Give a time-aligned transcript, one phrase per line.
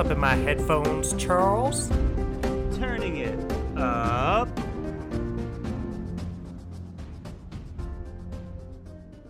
[0.00, 1.90] up in my headphones, Charles?
[2.78, 3.38] Turning it
[3.76, 4.48] up.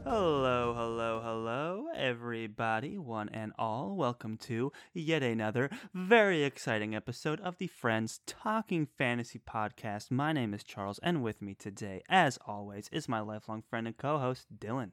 [0.04, 3.96] Hello, hello, hello, everybody, one and all.
[3.96, 10.12] Welcome to yet another very exciting episode of the Friends Talking Fantasy Podcast.
[10.12, 13.96] My name is Charles, and with me today, as always, is my lifelong friend and
[13.98, 14.92] co host, Dylan.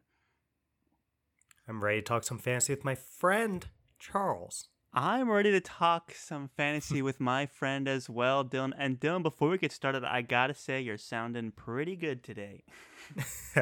[1.67, 3.67] I'm ready to talk some fantasy with my friend,
[3.99, 4.69] Charles.
[4.93, 8.71] I'm ready to talk some fantasy with my friend as well, Dylan.
[8.77, 12.63] And Dylan, before we get started, I gotta say you're sounding pretty good today.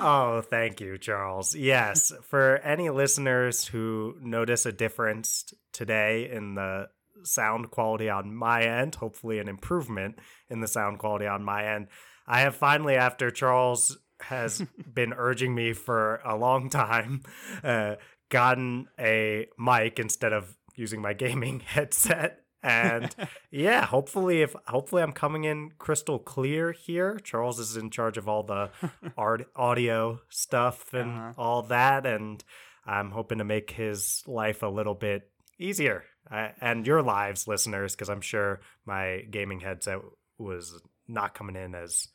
[0.00, 1.54] oh, thank you, Charles.
[1.54, 6.88] Yes, for any listeners who notice a difference today in the
[7.22, 11.88] sound quality on my end, hopefully an improvement in the sound quality on my end,
[12.26, 14.62] I have finally, after Charles has
[14.94, 17.22] been urging me for a long time,
[17.62, 17.96] uh,
[18.28, 22.42] gotten a mic instead of using my gaming headset.
[22.62, 23.14] And
[23.50, 27.18] yeah, hopefully if hopefully I'm coming in crystal clear here.
[27.18, 28.70] Charles is in charge of all the
[29.16, 31.32] art audio stuff and uh-huh.
[31.38, 32.42] all that and
[32.84, 36.04] I'm hoping to make his life a little bit easier.
[36.30, 39.98] Uh, and your lives listeners because I'm sure my gaming headset
[40.38, 42.08] was not coming in as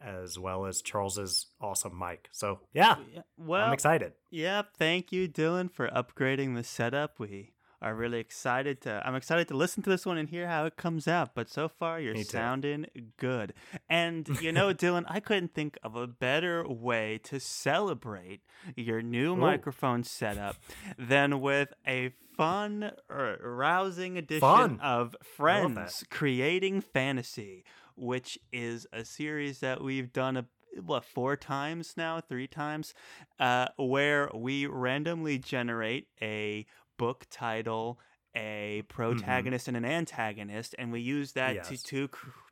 [0.00, 2.28] as well as Charles's awesome mic.
[2.32, 2.96] So yeah,
[3.36, 4.12] well, I'm excited.
[4.30, 7.18] Yeah, thank you, Dylan, for upgrading the setup.
[7.18, 9.02] We are really excited to.
[9.04, 11.34] I'm excited to listen to this one and hear how it comes out.
[11.34, 13.54] But so far, you're sounding good.
[13.88, 18.40] And you know, Dylan, I couldn't think of a better way to celebrate
[18.76, 19.36] your new Ooh.
[19.36, 20.56] microphone setup
[20.98, 24.80] than with a fun, rousing edition fun.
[24.80, 27.64] of Friends Creating Fantasy
[27.98, 30.46] which is a series that we've done a
[30.84, 32.94] what four times now, three times,
[33.40, 36.66] uh, where we randomly generate a
[36.96, 37.98] book title,
[38.34, 38.86] a mm-hmm.
[38.88, 39.76] protagonist mm-hmm.
[39.76, 41.68] and an antagonist, and we use that yes.
[41.68, 42.08] to to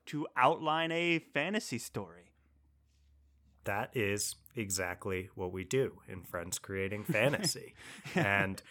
[0.06, 2.32] to outline a fantasy story.
[3.64, 7.74] That is exactly what we do in Friends Creating Fantasy,
[8.14, 8.62] and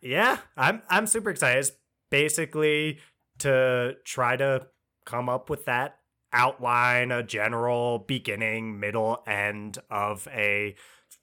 [0.00, 1.60] yeah, I'm I'm super excited.
[1.60, 1.72] It's
[2.10, 2.98] basically
[3.38, 4.66] to try to
[5.04, 5.98] come up with that
[6.32, 10.74] outline, a general beginning, middle, end of a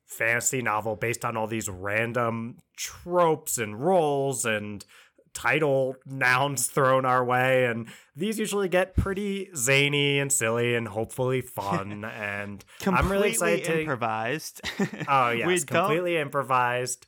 [0.06, 4.86] fantasy novel based on all these random tropes and roles and
[5.34, 7.88] title nouns thrown our way and
[8.18, 13.80] these usually get pretty zany and silly and hopefully fun and i'm really excited to
[13.80, 14.59] improvised.
[15.08, 17.08] Oh yes completely improvised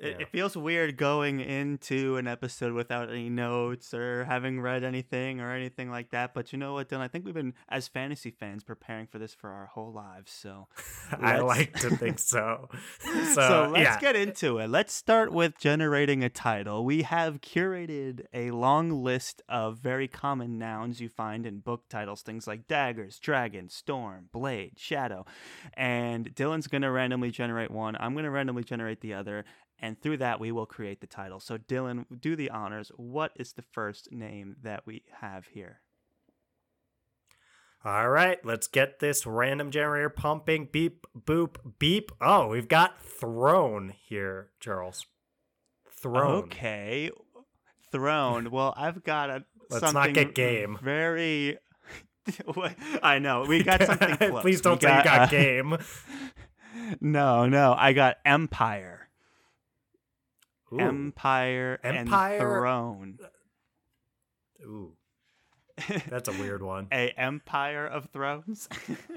[0.00, 5.40] it, it, feels weird going into an episode without any notes or having read anything
[5.40, 6.34] or anything like that.
[6.34, 7.00] But you know what, Dylan?
[7.00, 10.32] I think we've been, as fantasy fans, preparing for this for our whole lives.
[10.32, 10.66] So
[11.20, 12.68] I like to think so.
[12.98, 14.00] so, so, let's yeah.
[14.00, 14.68] get into it.
[14.68, 16.84] Let's start with generating a title.
[16.84, 22.22] We have curated a long list of very common nouns you find in book titles,
[22.22, 25.24] things like daggers, dragon, storm, blade, shadow.
[25.74, 27.96] And Dylan's going to randomly generate one.
[28.00, 29.44] I'm going to randomly generate the other
[29.84, 31.38] and through that we will create the title.
[31.38, 32.90] So Dylan, do the honors.
[32.96, 35.82] What is the first name that we have here?
[37.84, 40.70] All right, let's get this random generator pumping.
[40.72, 42.12] Beep, boop, beep.
[42.18, 45.04] Oh, we've got throne here, Charles.
[46.00, 46.44] Throne.
[46.44, 47.10] Okay,
[47.92, 48.50] throne.
[48.50, 49.44] Well, I've got a.
[49.70, 50.78] let's not get game.
[50.82, 51.58] Very.
[53.02, 54.16] I know we got something.
[54.40, 55.76] Please don't we say got, you got uh, game.
[57.02, 59.03] no, no, I got empire.
[60.74, 60.80] Ooh.
[60.80, 63.18] Empire, Empire and Throne.
[64.62, 64.92] Ooh.
[66.08, 66.88] That's a weird one.
[66.92, 68.68] a Empire of Thrones?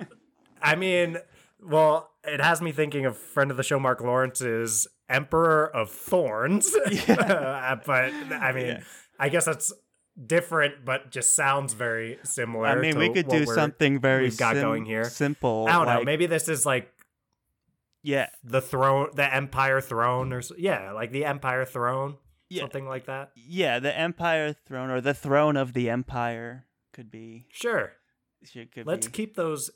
[0.61, 1.17] I mean,
[1.61, 6.75] well, it has me thinking of friend of the show Mark Lawrence's Emperor of Thorns.
[6.89, 7.13] Yeah.
[7.13, 8.83] Uh, but I mean, yeah.
[9.19, 9.73] I guess that's
[10.25, 12.67] different, but just sounds very similar.
[12.67, 15.05] I mean, we could do something very we've got sim- going here.
[15.05, 15.67] Simple.
[15.67, 16.03] I don't like, know.
[16.05, 16.91] Maybe this is like
[18.07, 18.29] yeah.
[18.41, 22.15] The throne, the Empire throne, or yeah, like the Empire throne,
[22.49, 22.61] yeah.
[22.61, 23.31] something like that.
[23.35, 27.47] Yeah, the Empire throne or the throne of the Empire could be.
[27.51, 27.91] Sure.
[28.73, 29.11] Could let's be.
[29.11, 29.71] keep those.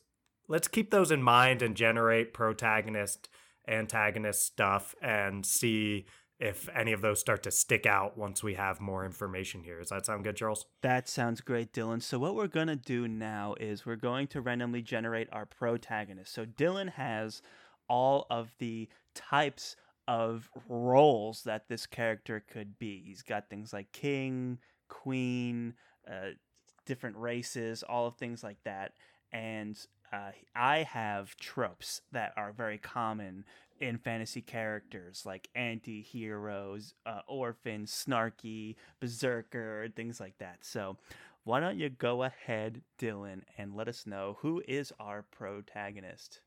[0.47, 3.27] Let's keep those in mind and generate protagonist,
[3.67, 6.05] antagonist stuff, and see
[6.39, 9.79] if any of those start to stick out once we have more information here.
[9.79, 10.65] Does that sound good, Charles?
[10.81, 12.01] That sounds great, Dylan.
[12.01, 16.33] So, what we're going to do now is we're going to randomly generate our protagonist.
[16.33, 17.41] So, Dylan has
[17.91, 19.75] all of the types
[20.07, 23.03] of roles that this character could be.
[23.05, 25.73] He's got things like king, queen,
[26.09, 26.31] uh,
[26.85, 28.93] different races, all of things like that.
[29.33, 29.77] And
[30.13, 33.43] uh, I have tropes that are very common
[33.81, 40.59] in fantasy characters like anti-heroes, uh, orphans, snarky, berserker, things like that.
[40.61, 40.97] So,
[41.43, 46.39] why don't you go ahead, Dylan, and let us know who is our protagonist?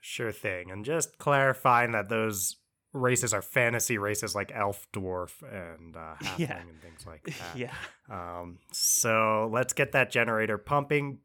[0.00, 0.70] Sure thing.
[0.70, 2.56] And just clarifying that those
[2.92, 6.58] races are fantasy races like elf, dwarf, and uh, halfling yeah.
[6.58, 7.56] and things like that.
[7.56, 7.74] yeah.
[8.10, 11.18] Um, so let's get that generator pumping.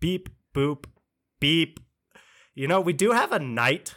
[0.00, 0.84] Beep, boop,
[1.40, 1.80] beep.
[2.54, 3.94] You know, we do have a knight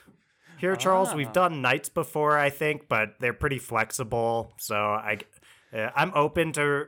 [0.57, 1.09] here, Charles.
[1.11, 1.15] Ah.
[1.15, 4.53] We've done knights before, I think, but they're pretty flexible.
[4.57, 5.19] So I,
[5.73, 6.85] uh, I'm open to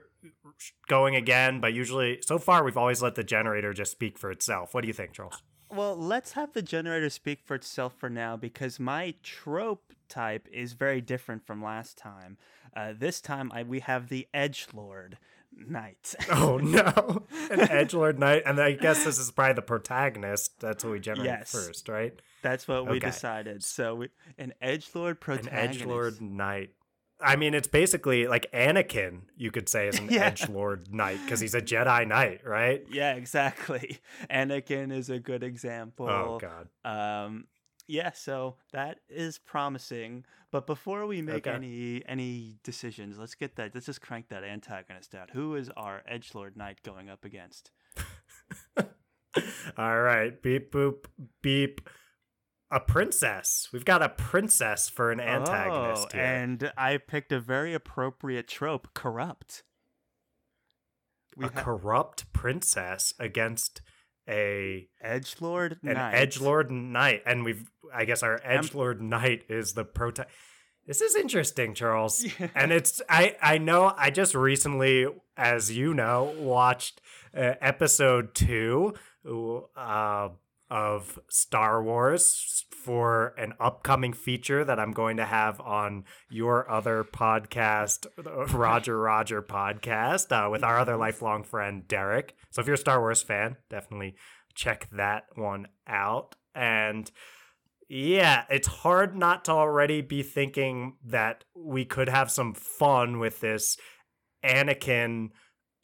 [0.87, 4.73] going again, but usually, so far, we've always let the generator just speak for itself.
[4.73, 5.41] What do you think, Charles?
[5.69, 10.73] Well, let's have the generator speak for itself for now because my trope type is
[10.73, 12.37] very different from last time.
[12.75, 15.17] Uh, this time, I, we have the Edge Lord
[15.65, 16.15] knight.
[16.31, 20.59] oh no, an edge lord knight, and I guess this is probably the protagonist.
[20.59, 21.51] That's what we generate yes.
[21.51, 22.13] first, right?
[22.41, 23.63] That's what we decided.
[23.63, 26.71] So we, an edge lord protagonist, an edge lord knight.
[27.19, 29.21] I mean, it's basically like Anakin.
[29.35, 30.25] You could say is an yeah.
[30.25, 32.85] edge lord knight because he's a Jedi knight, right?
[32.91, 33.99] Yeah, exactly.
[34.29, 36.07] Anakin is a good example.
[36.07, 36.67] Oh God.
[36.85, 37.45] Um,
[37.87, 40.25] yeah, so that is promising.
[40.51, 41.55] But before we make okay.
[41.55, 43.71] any any decisions, let's get that.
[43.73, 45.31] Let's just crank that antagonist out.
[45.31, 47.71] Who is our edge lord knight going up against?
[49.77, 51.05] All right, beep boop
[51.41, 51.81] beep.
[52.69, 53.69] A princess.
[53.71, 56.25] We've got a princess for an antagonist oh, here.
[56.25, 59.63] And I picked a very appropriate trope: corrupt.
[61.37, 63.81] We a ha- corrupt princess against
[64.29, 69.43] a edge lord an edge lord knight and we've i guess our edge lord knight
[69.47, 70.25] is the prota
[70.85, 72.49] this is interesting charles yeah.
[72.53, 75.05] and it's i i know i just recently
[75.37, 76.99] as you know watched
[77.35, 78.93] uh, episode two
[79.77, 80.29] uh,
[80.69, 87.03] of star wars for an upcoming feature that i'm going to have on your other
[87.03, 88.05] podcast
[88.53, 92.99] roger roger podcast uh, with our other lifelong friend derek so if you're a Star
[92.99, 94.15] Wars fan, definitely
[94.55, 96.35] check that one out.
[96.55, 97.11] And
[97.87, 103.41] yeah, it's hard not to already be thinking that we could have some fun with
[103.41, 103.77] this
[104.43, 105.29] Anakin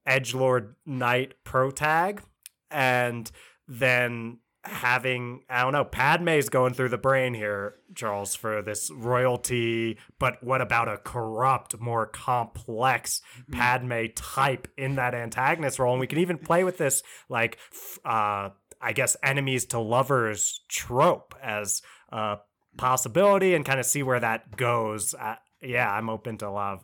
[0.08, 2.24] Edgelord Knight pro tag.
[2.72, 3.30] And
[3.68, 9.98] then having I don't know, Padme's going through the brain here, Charles, for this royalty,
[10.20, 13.60] but what about a corrupt, more complex mm-hmm.
[13.60, 15.94] Padme type in that antagonist role?
[15.94, 17.58] And we can even play with this like
[18.06, 18.50] uh
[18.82, 22.40] I guess enemies to lovers trope as a
[22.78, 25.14] possibility and kind of see where that goes.
[25.14, 26.84] Uh, yeah, I'm open to love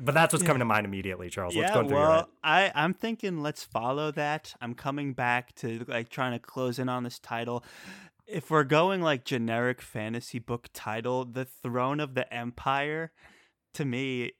[0.00, 0.46] but that's what's yeah.
[0.46, 1.54] coming to mind immediately, Charles.
[1.54, 4.54] What's yeah, well, I I'm thinking let's follow that.
[4.60, 7.64] I'm coming back to like trying to close in on this title.
[8.26, 13.12] If we're going like generic fantasy book title, The Throne of the Empire,
[13.74, 14.32] to me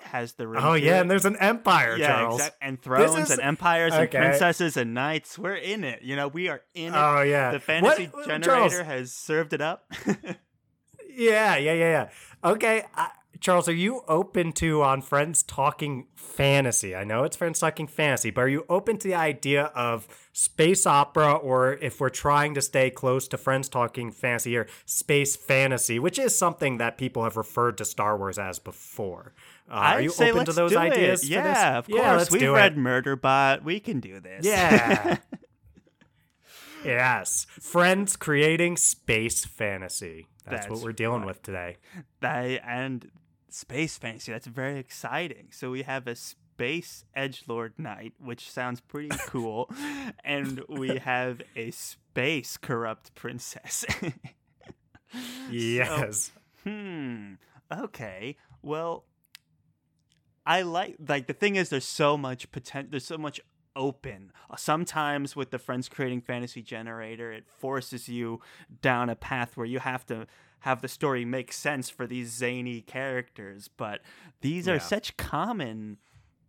[0.00, 2.40] has the Oh yeah, and there's an empire, yeah, Charles.
[2.40, 3.30] Exact- and thrones is...
[3.30, 4.02] and empires okay.
[4.02, 5.38] and princesses and knights.
[5.38, 6.02] We're in it.
[6.02, 6.98] You know, we are in it.
[6.98, 7.52] Oh yeah.
[7.52, 8.26] The fantasy what?
[8.26, 8.72] generator Charles.
[8.72, 9.84] has served it up.
[11.08, 12.08] yeah, yeah, yeah, yeah.
[12.44, 13.10] Okay, I,
[13.40, 16.94] Charles, are you open to on Friends Talking Fantasy?
[16.94, 20.86] I know it's Friends Talking Fantasy, but are you open to the idea of space
[20.86, 25.98] opera, or if we're trying to stay close to Friends Talking Fantasy or space fantasy,
[25.98, 29.34] which is something that people have referred to Star Wars as before?
[29.68, 31.28] Uh, are you open to those ideas?
[31.28, 32.00] Yeah, of course.
[32.00, 33.62] Yeah, We've read Murderbot.
[33.64, 34.44] We can do this.
[34.44, 35.18] Yeah.
[36.84, 37.46] yes.
[37.60, 40.28] Friends creating space fantasy.
[40.44, 41.76] That's, That's what we're dealing with today.
[42.20, 43.10] They, and
[43.54, 44.32] space fantasy.
[44.32, 45.48] That's very exciting.
[45.50, 49.70] So we have a space edge lord knight, which sounds pretty cool,
[50.24, 53.84] and we have a space corrupt princess.
[55.50, 56.32] yes.
[56.64, 57.34] So, hmm.
[57.72, 58.36] Okay.
[58.62, 59.04] Well,
[60.44, 62.90] I like like the thing is there's so much potential.
[62.90, 63.40] There's so much
[63.76, 64.32] open.
[64.56, 68.40] Sometimes with the friends creating fantasy generator, it forces you
[68.80, 70.26] down a path where you have to
[70.60, 74.00] have the story make sense for these zany characters, but
[74.42, 74.78] these are yeah.
[74.78, 75.98] such common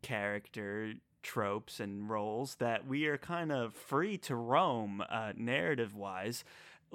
[0.03, 6.44] character tropes and roles that we are kind of free to roam uh, narrative wise.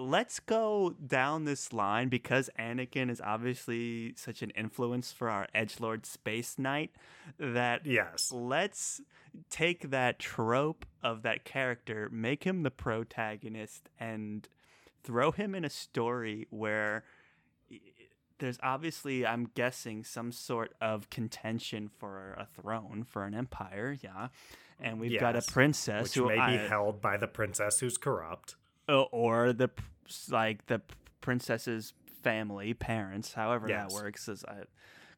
[0.01, 5.81] Let's go down this line because Anakin is obviously such an influence for our edge
[5.81, 6.93] lord space knight
[7.39, 9.01] that yes let's
[9.51, 14.49] take that trope of that character make him the protagonist and
[15.03, 17.03] throw him in a story where
[18.39, 24.29] there's obviously, I'm guessing, some sort of contention for a throne for an empire, yeah.
[24.81, 27.81] And we've yes, got a princess which who may I, be held by the princess
[27.81, 28.55] who's corrupt,
[28.89, 29.71] or the
[30.31, 30.81] like the
[31.21, 31.93] princess's
[32.23, 33.93] family, parents, however Yes.
[33.93, 34.29] that works.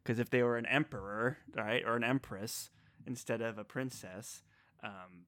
[0.03, 2.71] Because if they were an emperor, right, or an empress
[3.07, 4.43] instead of a princess,
[4.83, 5.27] um,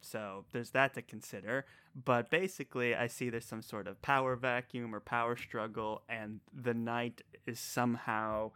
[0.00, 1.64] so there's that to consider.
[1.94, 6.74] But basically, I see there's some sort of power vacuum or power struggle, and the
[6.74, 8.52] knight is somehow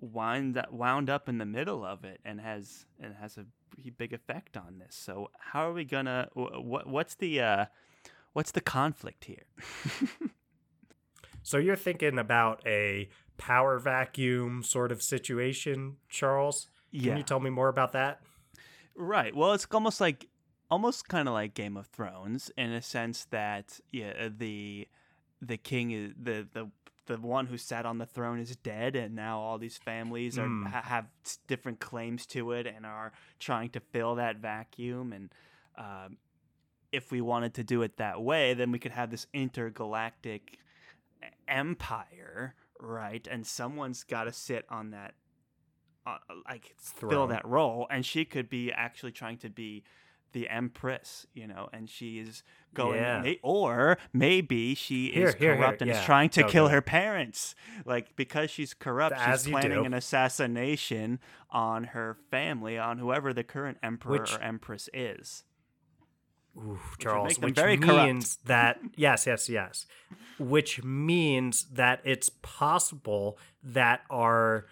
[0.00, 3.46] wind wound up in the middle of it and has and has a
[3.96, 4.94] big effect on this.
[4.94, 6.28] So how are we gonna?
[6.34, 7.66] What what's the uh,
[8.34, 9.44] what's the conflict here?
[11.42, 16.68] So you're thinking about a power vacuum sort of situation, Charles?
[16.98, 18.20] Can yeah, you tell me more about that?
[18.94, 19.34] right.
[19.34, 20.28] Well, it's almost like
[20.70, 24.88] almost kind of like Game of Thrones in a sense that yeah the
[25.42, 26.70] the king is the the
[27.06, 30.48] the one who sat on the throne is dead and now all these families are
[30.48, 30.64] Hmm.
[30.64, 31.06] ha- have
[31.46, 35.30] different claims to it and are trying to fill that vacuum and
[35.76, 36.16] um,
[36.94, 40.58] if we wanted to do it that way then we could have this intergalactic
[41.48, 43.26] empire right?
[43.30, 45.14] And someone's got to sit on that
[46.06, 47.86] uh, like fill that role.
[47.90, 49.84] And she could be actually trying to be
[50.32, 52.42] the empress you know and she is
[52.74, 53.34] going Yeah.
[53.44, 56.82] or maybe she Here, is here, here, corrupt and is trying to Go, kill her
[56.82, 57.54] parents.
[57.86, 59.84] Like because she's corrupt As she's planning do.
[59.84, 61.20] an assassination
[61.50, 65.44] on her family on whoever the current emperor Which- or empress is
[66.56, 68.06] Ooh, Charles, which very corrupt.
[68.06, 69.86] means that yes, yes, yes,
[70.38, 74.66] which means that it's possible that our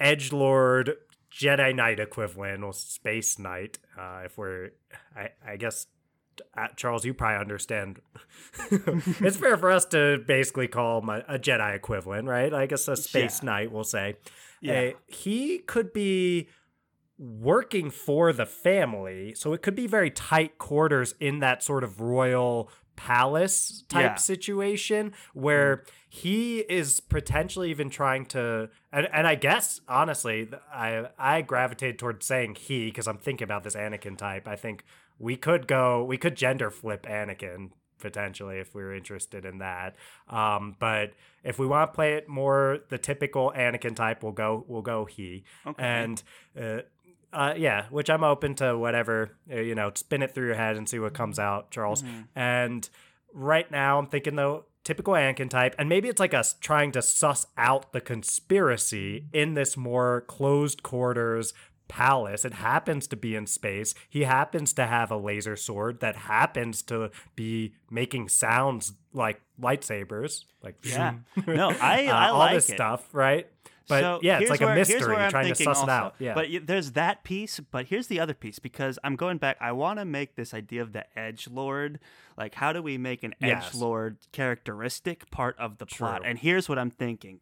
[0.00, 0.96] edge lord
[1.32, 4.70] Jedi Knight equivalent or Space Knight, uh, if we're,
[5.16, 5.86] I, I guess,
[6.56, 8.00] uh, Charles, you probably understand.
[8.70, 12.52] it's fair for us to basically call him a, a Jedi equivalent, right?
[12.52, 13.46] I guess a Space Yeah.
[13.46, 14.16] Knight, we'll say.
[14.60, 14.80] Yeah.
[14.80, 16.48] Uh, he could be
[17.18, 19.34] working for the family.
[19.34, 24.14] So it could be very tight quarters in that sort of royal palace type Yeah.
[24.16, 31.42] situation where he is potentially even trying to and, and I guess honestly I I
[31.42, 34.48] gravitated towards saying he because I'm thinking about this Anakin type.
[34.48, 34.84] I think
[35.20, 37.70] we could go we could gender flip Anakin
[38.00, 39.94] potentially if we are interested in that.
[40.28, 41.12] Um, but
[41.44, 45.04] if we want to play it more the typical Anakin type, we'll go we'll go
[45.04, 45.44] he.
[45.66, 45.82] Okay.
[45.84, 46.20] And
[46.60, 46.78] uh,
[47.32, 50.76] uh, yeah, which I'm open to whatever uh, you know, spin it through your head
[50.76, 52.02] and see what comes out, Charles.
[52.02, 52.20] Mm-hmm.
[52.34, 52.88] And
[53.32, 57.02] right now, I'm thinking though typical Anakin type, and maybe it's like us trying to
[57.02, 61.52] suss out the conspiracy in this more closed quarters
[61.88, 62.44] palace.
[62.44, 63.94] It happens to be in space.
[64.08, 70.44] He happens to have a laser sword that happens to be making sounds like lightsabers,
[70.62, 71.14] like Yeah.
[71.46, 72.74] No, I- uh, I all like this it.
[72.74, 73.46] stuff, right?
[73.88, 75.14] But So yeah, it's like where- a here's mystery.
[75.14, 76.14] where I'm trying to suss it out.
[76.18, 76.34] Yeah.
[76.34, 79.56] But there's that piece, but here's the other piece because I'm going back.
[79.60, 81.98] I want to make this idea of the edge lord.
[82.36, 83.68] Like, how do we make an Yes.
[83.68, 86.22] edge lord characteristic part of the plot?
[86.24, 87.40] And here's what I'm thinking: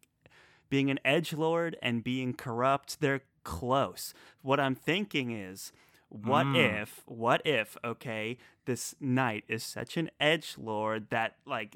[0.69, 4.13] being an edge lord and being corrupt, they're close.
[4.41, 5.71] What I'm thinking is.
[6.09, 6.81] What Mm.
[6.83, 11.75] if, what if, okay, this knight is such an edge lord that, like,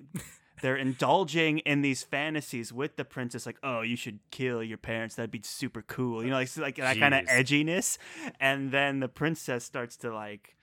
[0.61, 5.15] they're indulging in these fantasies with the princess like oh you should kill your parents.
[5.15, 6.23] That'd be super cool.
[6.23, 7.97] You know like like that kind of edginess.
[8.39, 10.55] And then the princess starts to like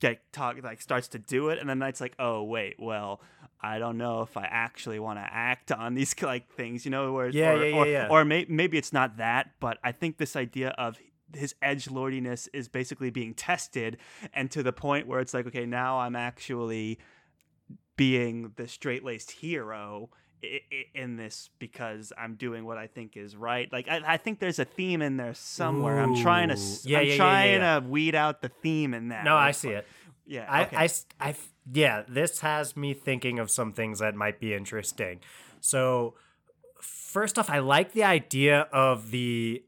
[0.00, 3.20] get talk like starts to do it and then knight's like oh wait well
[3.64, 7.12] I don't know if I actually want to act on these like things, you know,
[7.12, 8.08] where Yeah, or, yeah, yeah, or, yeah.
[8.10, 10.98] or may, maybe it's not that, but I think this idea of
[11.34, 13.96] his edge lordiness is basically being tested,
[14.34, 16.98] and to the point where it's like, okay, now I'm actually
[17.96, 20.10] being the straight laced hero
[20.42, 23.70] i- i- in this because I'm doing what I think is right.
[23.72, 26.00] Like I, I think there's a theme in there somewhere.
[26.00, 26.56] I'm trying to.
[26.84, 27.80] Yeah, I'm yeah, trying yeah.
[27.80, 29.24] to weed out the theme in that.
[29.24, 29.86] no, I see it.
[30.26, 30.76] Yeah, I, okay.
[30.76, 30.88] I,
[31.20, 35.20] I f- yeah, this has me thinking of some things that might be interesting.
[35.60, 36.14] So,
[36.80, 39.62] first off, I like the idea of the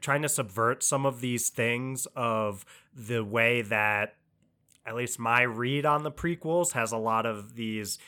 [0.00, 2.64] trying to subvert some of these things of
[2.94, 4.14] the way that
[4.86, 7.98] at least my read on the prequels has a lot of these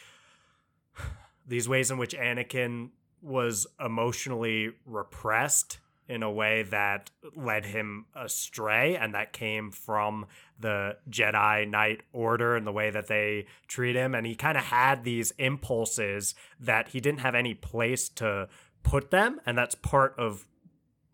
[1.47, 2.91] these ways in which Anakin
[3.23, 10.27] was emotionally repressed in a way that led him astray and that came from
[10.59, 14.15] the Jedi Knight order and the way that they treat him.
[14.15, 18.49] And he kind of had these impulses that he didn't have any place to
[18.83, 20.47] put them and that's part of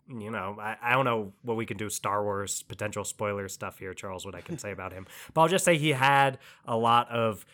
[0.07, 3.79] you know, I, I don't know what we can do Star Wars potential spoiler stuff
[3.79, 5.07] here, Charles, what I can say about him.
[5.33, 7.45] But I'll just say he had a lot of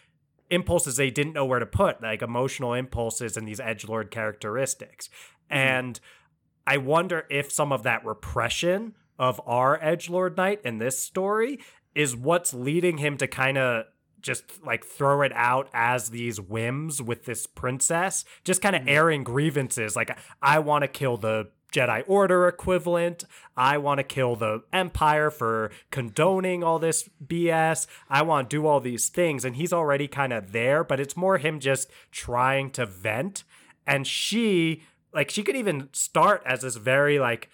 [0.49, 5.09] impulses they didn't know where to put, like emotional impulses and these edge lord characteristics.
[5.49, 5.99] And
[6.67, 11.59] I wonder if some of that repression of our edge lord knight in this story
[11.95, 13.85] is what's leading him to kind of
[14.21, 18.89] just like throw it out as these whims with this princess, just kind of mm-hmm.
[18.89, 19.95] airing grievances.
[19.95, 23.23] Like, I want to kill the Jedi Order equivalent.
[23.55, 27.87] I want to kill the Empire for condoning all this BS.
[28.09, 29.45] I want to do all these things.
[29.45, 33.43] And he's already kind of there, but it's more him just trying to vent.
[33.87, 37.49] And she, like, she could even start as this very, like,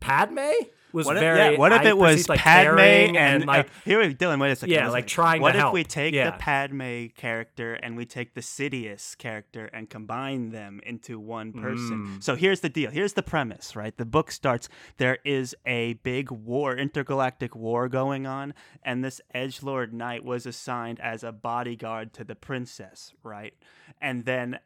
[0.00, 0.52] Padme
[0.96, 1.38] was what if, very.
[1.38, 4.40] Yeah, what if it was like, Padme and, and uh, like uh, here, Dylan?
[4.40, 4.74] Wait a second.
[4.74, 5.42] Yeah, like trying.
[5.42, 5.74] What if help.
[5.74, 6.30] we take yeah.
[6.30, 12.06] the Padme character and we take the Sidious character and combine them into one person?
[12.06, 12.22] Mm.
[12.24, 12.90] So here's the deal.
[12.90, 13.76] Here's the premise.
[13.76, 14.68] Right, the book starts.
[14.96, 20.46] There is a big war, intergalactic war going on, and this edge lord knight was
[20.46, 23.12] assigned as a bodyguard to the princess.
[23.22, 23.54] Right,
[24.00, 24.58] and then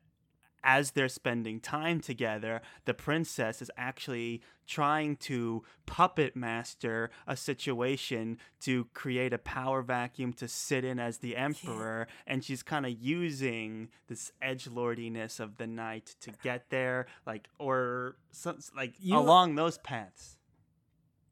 [0.62, 8.38] as they're spending time together, the princess is actually trying to puppet master a situation
[8.61, 12.07] to create a power vacuum to sit in as the emperor.
[12.09, 12.33] Yeah.
[12.35, 17.49] and she's kind of using this edge lordiness of the knight to get there like
[17.59, 20.37] or some, like you, along those paths.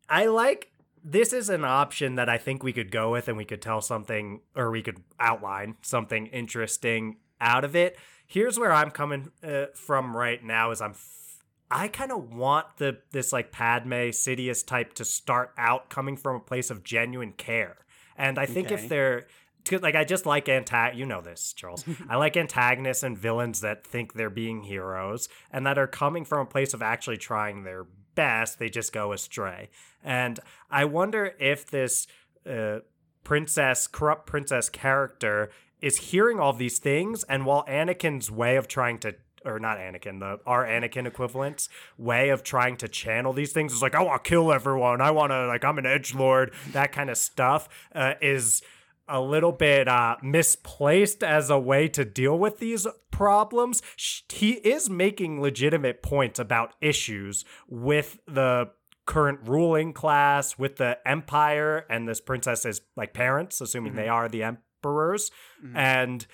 [0.08, 0.72] I like
[1.04, 3.80] this is an option that i think we could go with and we could tell
[3.80, 7.96] something or we could outline something interesting out of it
[8.28, 12.66] here's where I'm coming uh, from right now is I'm f- I kind of want
[12.76, 17.32] the this like Padme Sidious type to start out coming from a place of genuine
[17.32, 17.78] care.
[18.16, 18.76] And I think okay.
[18.76, 19.26] if they're
[19.70, 21.84] like I just like antag you know this, Charles.
[22.08, 26.40] I like antagonists and villains that think they're being heroes and that are coming from
[26.40, 28.58] a place of actually trying their best.
[28.58, 29.70] They just go astray.
[30.04, 30.38] And
[30.70, 32.06] I wonder if this
[32.48, 32.78] uh,
[33.24, 38.98] princess, corrupt princess character is hearing all these things, and while Anakin's way of trying
[39.00, 39.14] to
[39.44, 43.82] or not Anakin, the our Anakin equivalent's way of trying to channel these things is
[43.82, 45.00] like, I want to kill everyone.
[45.00, 46.52] I want to like I'm an edge lord.
[46.72, 48.62] That kind of stuff uh, is
[49.08, 53.82] a little bit uh, misplaced as a way to deal with these problems.
[54.28, 58.70] He is making legitimate points about issues with the
[59.06, 64.02] current ruling class, with the empire, and this princess's like parents, assuming mm-hmm.
[64.02, 65.30] they are the em- emperors
[65.64, 65.76] mm-hmm.
[65.76, 66.26] and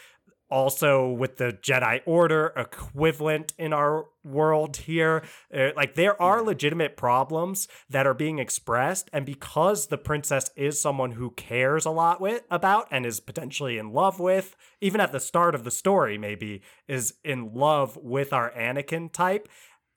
[0.50, 5.24] also with the Jedi Order equivalent in our world here.
[5.52, 9.08] Uh, like, there are legitimate problems that are being expressed.
[9.12, 13.78] And because the princess is someone who cares a lot with, about and is potentially
[13.78, 18.32] in love with, even at the start of the story, maybe is in love with
[18.32, 19.48] our Anakin type,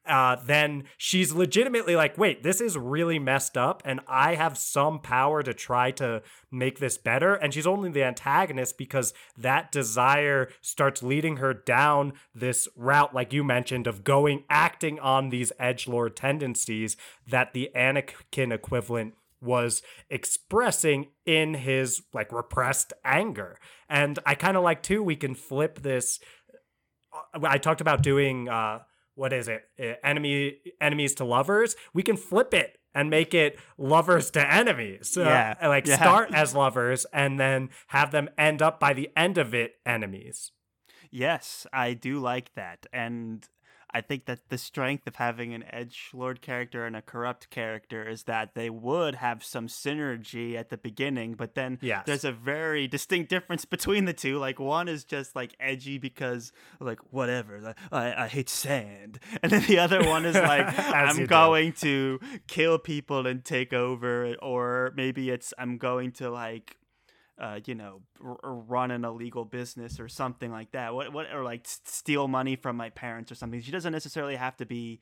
[0.08, 5.00] uh, then she's legitimately like, wait, this is really messed up, and I have some
[5.00, 7.36] power to try to make this better.
[7.36, 13.34] And she's only the antagonist because that desire starts leading her down this route, like
[13.34, 19.82] you mentioned, of going acting on these edge lord tendencies that the Anakin equivalent was
[20.10, 23.60] expressing in his like repressed anger.
[23.90, 26.20] And I kind of like too, we can flip this.
[27.14, 28.50] Uh, I talked about doing.
[28.50, 28.80] Uh,
[29.18, 29.64] what is it?
[29.80, 31.76] Uh, enemy enemies to lovers?
[31.94, 35.10] We can flip it and make it lovers to enemies.
[35.10, 35.56] So yeah.
[35.62, 35.96] like yeah.
[35.96, 40.52] start as lovers and then have them end up by the end of it enemies.
[41.10, 42.86] Yes i do like that.
[42.94, 43.48] And
[43.98, 48.08] I think that the strength of having an edge lord character and a corrupt character
[48.08, 52.04] is that they would have some synergy at the beginning, but then yes.
[52.06, 54.38] there's a very distinct difference between the two.
[54.38, 59.64] Like one is just like edgy because like whatever, I, I hate sand, and then
[59.66, 62.20] the other one is like I'm going do.
[62.20, 66.78] to kill people and take over, or maybe it's I'm going to like
[67.40, 70.94] uh, you know, r- run an illegal business or something like that.
[70.94, 73.62] What, what, or like steal money from my parents or something.
[73.62, 75.00] She doesn't necessarily have to be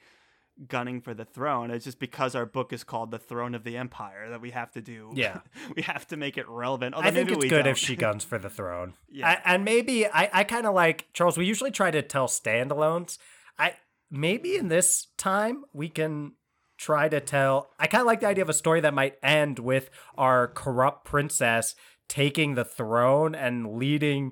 [0.68, 1.72] gunning for the throne.
[1.72, 4.72] It's just because our book is called The Throne of the Empire that we have
[4.72, 5.12] to do.
[5.14, 5.40] Yeah,
[5.76, 6.96] we have to make it relevant.
[6.96, 7.68] Although I think it's good don't.
[7.68, 8.94] if she guns for the throne.
[9.10, 11.38] yeah, I, and maybe I, I kind of like Charles.
[11.38, 13.18] We usually try to tell standalones.
[13.58, 13.76] I
[14.12, 16.34] maybe in this time we can
[16.78, 17.70] try to tell.
[17.80, 21.06] I kind of like the idea of a story that might end with our corrupt
[21.06, 21.76] princess
[22.08, 24.32] taking the throne and leading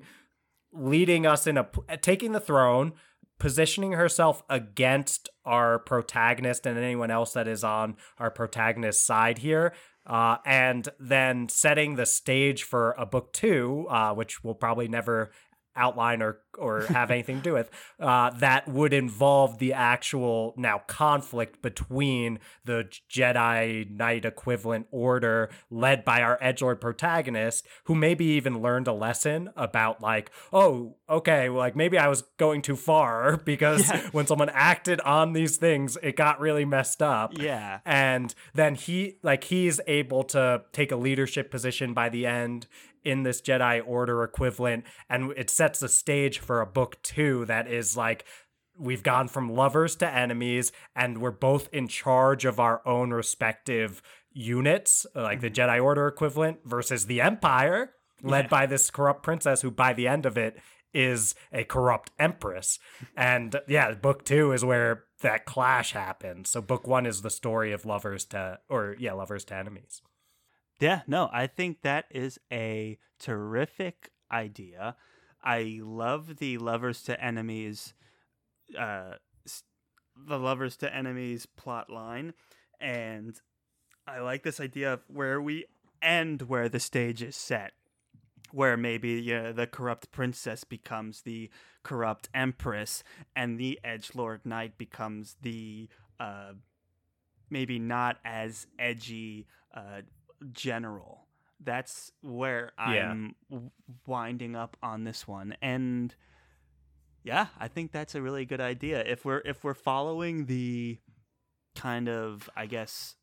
[0.72, 1.68] leading us in a
[2.00, 2.92] taking the throne
[3.38, 9.72] positioning herself against our protagonist and anyone else that is on our protagonist's side here
[10.06, 15.30] uh, and then setting the stage for a book two, uh, which will probably never
[15.76, 20.78] outline or or have anything to do with uh, that would involve the actual now
[20.86, 28.62] conflict between the Jedi Knight equivalent order led by our edgelord protagonist who maybe even
[28.62, 33.36] learned a lesson about like oh okay well, like maybe I was going too far
[33.44, 34.08] because yeah.
[34.12, 37.36] when someone acted on these things it got really messed up.
[37.36, 37.80] Yeah.
[37.84, 42.66] And then he like he's able to take a leadership position by the end
[43.04, 47.66] in this Jedi Order equivalent, and it sets the stage for a book two that
[47.68, 48.24] is like
[48.76, 54.02] we've gone from lovers to enemies, and we're both in charge of our own respective
[54.32, 55.70] units, like the mm-hmm.
[55.70, 58.48] Jedi Order equivalent versus the Empire, led yeah.
[58.48, 60.58] by this corrupt princess who, by the end of it,
[60.92, 62.78] is a corrupt empress.
[63.16, 66.50] And yeah, book two is where that clash happens.
[66.50, 70.02] So book one is the story of lovers to, or yeah, lovers to enemies.
[70.80, 74.96] Yeah, no, I think that is a terrific idea.
[75.42, 77.94] I love the lovers to enemies,
[78.78, 79.14] uh,
[80.16, 82.34] the lovers to enemies plot line,
[82.80, 83.38] and
[84.06, 85.66] I like this idea of where we
[86.02, 87.72] end where the stage is set
[88.52, 91.50] where maybe yeah, the corrupt princess becomes the
[91.82, 93.02] corrupt empress
[93.34, 95.88] and the edge lord knight becomes the
[96.20, 96.52] uh,
[97.50, 100.02] maybe not as edgy uh,
[100.52, 101.26] general
[101.62, 103.58] that's where i'm yeah.
[104.06, 106.14] winding up on this one and
[107.22, 110.98] yeah i think that's a really good idea if we're if we're following the
[111.74, 113.16] kind of i guess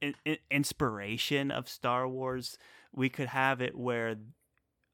[0.00, 2.58] in, in, inspiration of star wars
[2.94, 4.16] we could have it where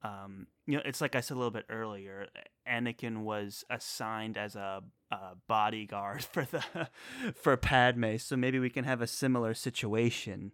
[0.04, 2.26] um, you know, it's like I said a little bit earlier.
[2.68, 6.88] Anakin was assigned as a, a bodyguard for the
[7.34, 10.52] for Padme, so maybe we can have a similar situation,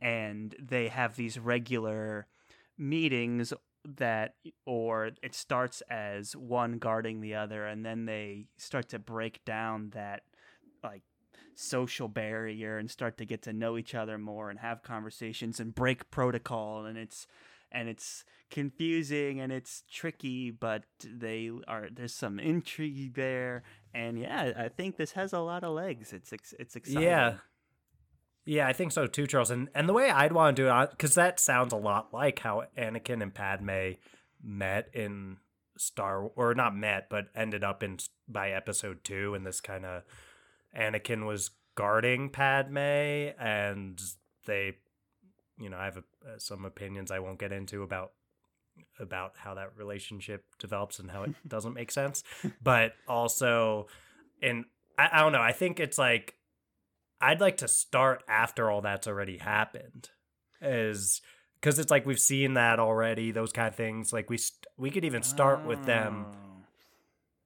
[0.00, 2.26] and they have these regular
[2.78, 3.52] meetings
[3.84, 4.34] that
[4.66, 9.90] or it starts as one guarding the other and then they start to break down
[9.90, 10.22] that
[10.82, 11.02] like
[11.54, 15.74] social barrier and start to get to know each other more and have conversations and
[15.74, 17.26] break protocol and it's
[17.72, 23.62] and it's confusing and it's tricky, but they are there's some intrigue there,
[23.94, 26.12] and yeah, I think this has a lot of legs.
[26.12, 27.02] It's it's exciting.
[27.02, 27.34] Yeah.
[28.50, 29.52] Yeah, I think so too, Charles.
[29.52, 32.40] And and the way I'd want to do it, because that sounds a lot like
[32.40, 33.92] how Anakin and Padme
[34.42, 35.36] met in
[35.78, 40.02] Star, or not met, but ended up in by Episode Two, and this kind of
[40.76, 42.76] Anakin was guarding Padme,
[43.38, 44.02] and
[44.46, 44.72] they
[45.56, 48.14] you know, I have a, uh, some opinions I won't get into about
[48.98, 52.24] about how that relationship develops and how it doesn't make sense.
[52.60, 53.86] But also,
[54.42, 54.64] and
[54.98, 55.40] I, I don't know.
[55.40, 56.34] I think it's like
[57.20, 60.10] I'd like to start after all that's already happened,
[60.60, 61.20] is
[61.60, 63.30] because it's like we've seen that already.
[63.32, 64.12] Those kind of things.
[64.12, 65.68] Like we st- we could even start oh.
[65.68, 66.50] with them oh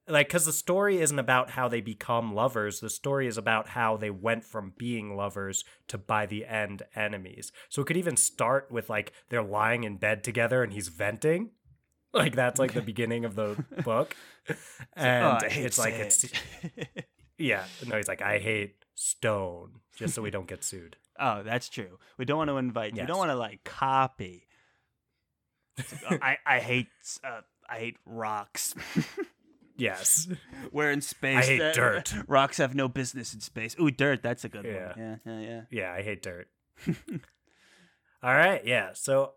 [0.07, 3.97] like because the story isn't about how they become lovers the story is about how
[3.97, 8.71] they went from being lovers to by the end enemies so it could even start
[8.71, 11.49] with like they're lying in bed together and he's venting
[12.13, 14.15] like that's like the beginning of the book
[14.95, 16.25] and oh, it's like it's
[17.37, 21.69] yeah no he's like i hate stone just so we don't get sued oh that's
[21.69, 23.03] true we don't want to invite yes.
[23.03, 24.47] we don't want to like copy
[26.09, 26.87] I, I hate
[27.23, 28.75] uh, I hate rocks.
[29.77, 30.27] Yes.
[30.71, 32.13] we're in space, I hate that, dirt.
[32.27, 33.75] Rocks have no business in space.
[33.79, 34.23] Ooh, dirt.
[34.23, 34.87] That's a good yeah.
[34.87, 34.93] one.
[34.97, 35.61] Yeah, yeah, yeah.
[35.69, 36.47] Yeah, I hate dirt.
[38.23, 38.65] All right.
[38.65, 38.91] Yeah.
[38.93, 39.33] So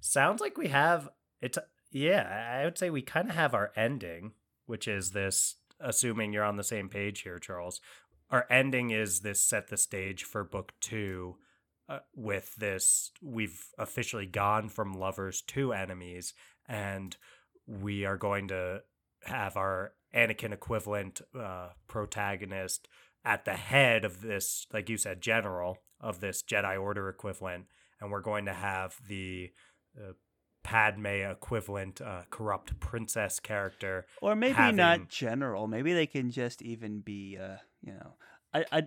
[0.00, 1.08] sounds like we have
[1.40, 1.58] it's.
[1.92, 4.32] Yeah, I would say we kind of have our ending,
[4.66, 5.56] which is this.
[5.82, 7.80] Assuming you're on the same page here, Charles.
[8.30, 11.36] Our ending is this set the stage for book two.
[11.88, 16.34] Uh, with this, we've officially gone from lovers to enemies,
[16.68, 17.16] and
[17.66, 18.82] we are going to
[19.24, 22.86] have our Anakin equivalent uh, protagonist
[23.24, 27.66] at the head of this, like you said, general of this Jedi Order equivalent,
[28.00, 29.50] and we're going to have the
[29.98, 30.12] uh,
[30.62, 34.76] Padme equivalent uh, corrupt princess character, or maybe having...
[34.76, 35.66] not general.
[35.66, 38.14] Maybe they can just even be, uh, you know,
[38.54, 38.82] I, I.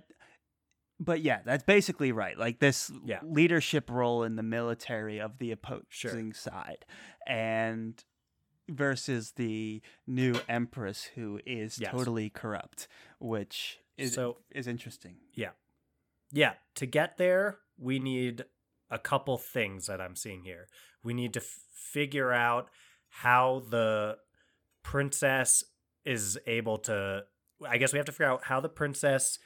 [0.99, 2.37] But yeah, that's basically right.
[2.37, 3.19] Like this yeah.
[3.23, 6.33] leadership role in the military of the opposing sure.
[6.33, 6.85] side,
[7.27, 8.01] and
[8.69, 11.91] versus the new empress who is yes.
[11.91, 12.87] totally corrupt,
[13.19, 15.15] which is so, is interesting.
[15.33, 15.49] Yeah.
[16.31, 18.45] Yeah, to get there, we need
[18.89, 20.67] a couple things that I'm seeing here.
[21.03, 22.69] We need to f- figure out
[23.09, 24.17] how the
[24.81, 25.63] princess
[26.05, 27.23] is able to
[27.67, 29.39] I guess we have to figure out how the princess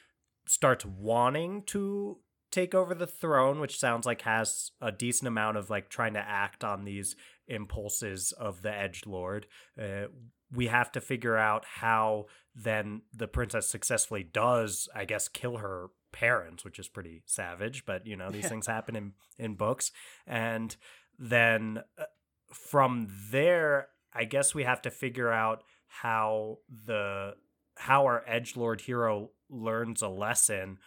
[0.47, 2.17] starts wanting to
[2.51, 6.19] take over the throne, which sounds like has a decent amount of like trying to
[6.19, 7.15] act on these
[7.47, 9.47] impulses of the Edge Lord.
[9.79, 10.07] Uh,
[10.51, 12.25] we have to figure out how
[12.55, 18.07] then the princess successfully does, I guess, kill her parents, which is pretty savage, but
[18.07, 19.91] you know, these things happen in, in books.
[20.25, 20.75] And
[21.19, 22.05] then uh,
[22.53, 27.35] from there, I guess we have to figure out how the
[27.77, 30.77] how our edge lord hero learns a lesson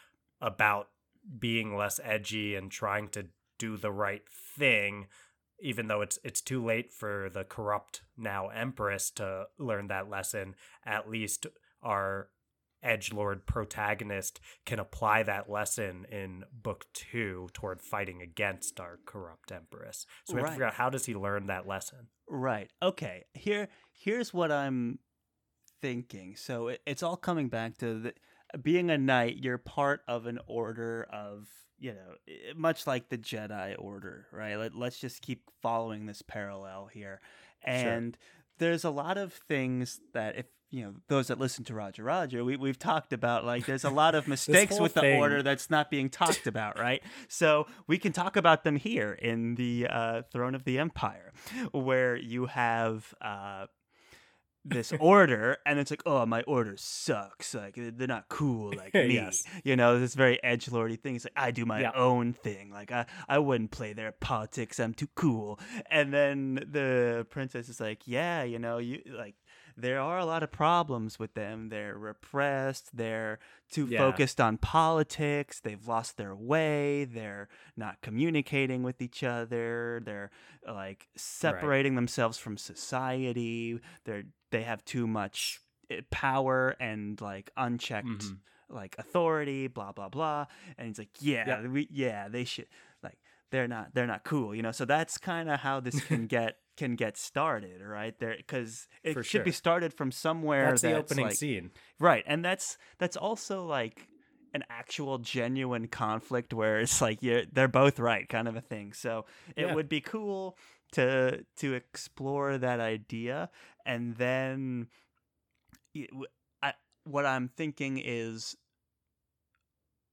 [0.40, 0.88] about
[1.38, 3.26] being less edgy and trying to
[3.58, 4.22] do the right
[4.56, 5.06] thing
[5.62, 10.54] even though it's it's too late for the corrupt now empress to learn that lesson,
[10.84, 11.46] at least
[11.82, 12.28] our
[12.82, 19.52] edge lord protagonist can apply that lesson in book two toward fighting against our corrupt
[19.52, 20.06] empress.
[20.24, 20.48] So we have right.
[20.48, 22.08] to figure out how does he learn that lesson.
[22.26, 22.70] Right.
[22.82, 23.24] Okay.
[23.34, 24.98] Here here's what I'm
[25.80, 26.36] thinking.
[26.36, 28.14] So it, it's all coming back to the
[28.62, 33.74] being a knight, you're part of an order of, you know, much like the Jedi
[33.78, 34.56] order, right?
[34.56, 37.20] Let, let's just keep following this parallel here.
[37.62, 38.48] And sure.
[38.58, 42.44] there's a lot of things that if you know those that listen to Roger Roger,
[42.44, 45.18] we we've talked about like there's a lot of mistakes with the thing.
[45.18, 47.02] order that's not being talked about, right?
[47.28, 51.32] So we can talk about them here in the uh, Throne of the Empire,
[51.72, 53.66] where you have uh,
[54.64, 59.14] this order and it's like oh my order sucks like they're not cool like me
[59.14, 59.42] yes.
[59.64, 61.92] you know this very edge lordy thing it's like i do my yeah.
[61.94, 65.58] own thing like i i wouldn't play their politics i'm too cool
[65.90, 69.34] and then the princess is like yeah you know you like
[69.76, 71.68] there are a lot of problems with them.
[71.68, 72.96] They're repressed.
[72.96, 73.38] They're
[73.70, 73.98] too yeah.
[73.98, 75.60] focused on politics.
[75.60, 77.04] They've lost their way.
[77.04, 80.02] They're not communicating with each other.
[80.04, 80.30] They're
[80.66, 81.96] like separating right.
[81.96, 83.80] themselves from society.
[84.04, 85.60] They're they have too much
[85.90, 88.74] eh, power and like unchecked mm-hmm.
[88.74, 89.68] like authority.
[89.68, 90.46] Blah blah blah.
[90.78, 91.68] And he's like, yeah, yeah.
[91.68, 92.66] we yeah they should
[93.02, 93.18] like
[93.50, 94.54] they're not they're not cool.
[94.54, 94.72] You know.
[94.72, 98.18] So that's kind of how this can get can get started, right?
[98.18, 99.44] There, because it For should sure.
[99.44, 100.70] be started from somewhere.
[100.70, 102.24] That's, that's the opening like, scene, right?
[102.26, 104.08] And that's that's also like
[104.54, 108.92] an actual genuine conflict where it's like you're, they're both right, kind of a thing.
[108.92, 109.74] So it yeah.
[109.74, 110.56] would be cool
[110.92, 113.50] to to explore that idea,
[113.84, 114.88] and then
[116.62, 116.74] I,
[117.04, 118.56] what I'm thinking is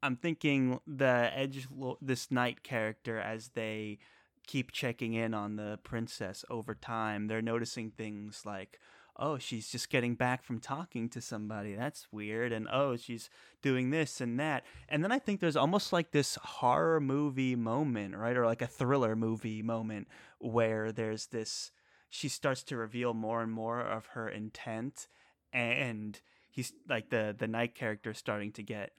[0.04, 1.68] I'm thinking the edge
[2.02, 4.00] this knight character as they
[4.46, 7.28] keep checking in on the princess over time.
[7.28, 8.80] They're noticing things like,
[9.20, 11.76] oh, she's just getting back from talking to somebody.
[11.76, 12.52] That's weird.
[12.52, 13.30] And oh, she's
[13.62, 14.66] doing this and that.
[14.90, 18.38] And then I think there's almost like this horror movie moment, right?
[18.38, 20.08] Or like a thriller movie moment
[20.40, 21.72] where there's this,
[22.10, 25.08] she starts to reveal more and more of her intent.
[25.52, 28.92] And he's like the, the knight character starting to get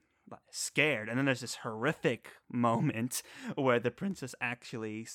[0.51, 1.09] scared.
[1.09, 3.23] And then there's this horrific moment
[3.55, 5.07] where the princess actually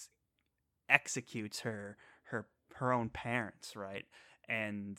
[0.89, 4.05] executes her her her own parents, right?
[4.47, 4.97] And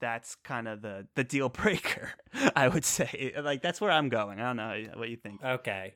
[0.00, 2.12] that's kind of the the deal breaker,
[2.54, 3.32] I would say.
[3.40, 4.40] Like that's where I'm going.
[4.40, 5.42] I don't know what you think.
[5.42, 5.94] Okay.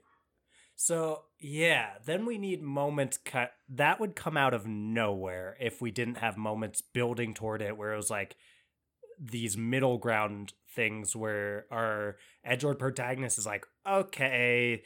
[0.75, 5.91] So, yeah, then we need moments cut that would come out of nowhere if we
[5.91, 8.37] didn't have moments building toward it where it was like
[9.21, 14.83] these middle ground things where our edgelord protagonist is like, okay,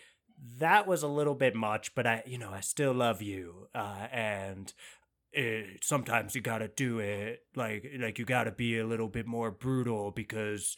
[0.59, 3.69] that was a little bit much, but I, you know, I still love you.
[3.75, 4.73] Uh, and
[5.37, 9.51] it, sometimes you gotta do it like, like you gotta be a little bit more
[9.51, 10.77] brutal because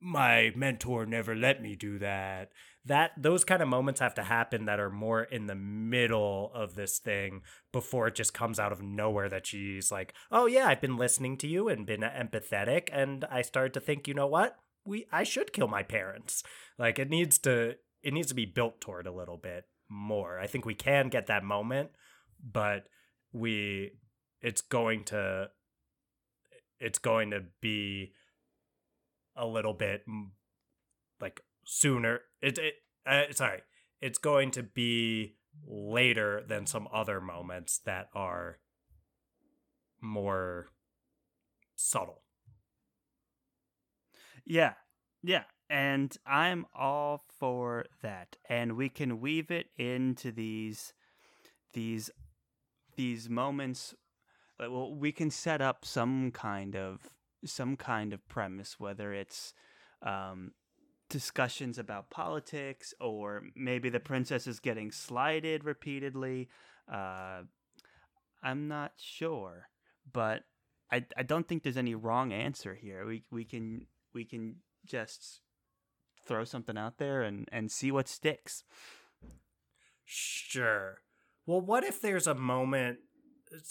[0.00, 2.52] my mentor never let me do that.
[2.84, 6.74] That those kind of moments have to happen that are more in the middle of
[6.74, 10.80] this thing before it just comes out of nowhere that she's like, "Oh yeah, I've
[10.80, 14.56] been listening to you and been empathetic and I started to think, you know what?
[14.84, 16.42] We I should kill my parents."
[16.78, 20.38] Like it needs to it needs to be built toward a little bit more.
[20.38, 21.90] I think we can get that moment,
[22.40, 22.86] but
[23.32, 23.92] we
[24.40, 25.50] it's going to
[26.78, 28.12] it's going to be
[29.36, 30.04] a little bit
[31.20, 32.20] like sooner.
[32.40, 32.74] It it
[33.06, 33.62] uh, sorry,
[34.00, 35.36] it's going to be
[35.66, 38.58] later than some other moments that are
[40.00, 40.68] more
[41.74, 42.22] subtle.
[44.44, 44.74] Yeah.
[45.22, 48.36] Yeah and I'm all for that.
[48.48, 50.92] And we can weave it into these
[51.74, 52.10] these
[52.98, 53.94] these moments
[54.58, 57.08] well we can set up some kind of
[57.44, 59.54] some kind of premise whether it's
[60.02, 60.52] um,
[61.08, 66.48] discussions about politics or maybe the princess is getting slighted repeatedly
[66.92, 67.40] uh,
[68.42, 69.68] i'm not sure
[70.12, 70.42] but
[70.90, 75.40] I, I don't think there's any wrong answer here we we can we can just
[76.28, 78.62] throw something out there and and see what sticks.
[80.04, 80.98] Sure.
[81.48, 82.98] Well, what if there's a moment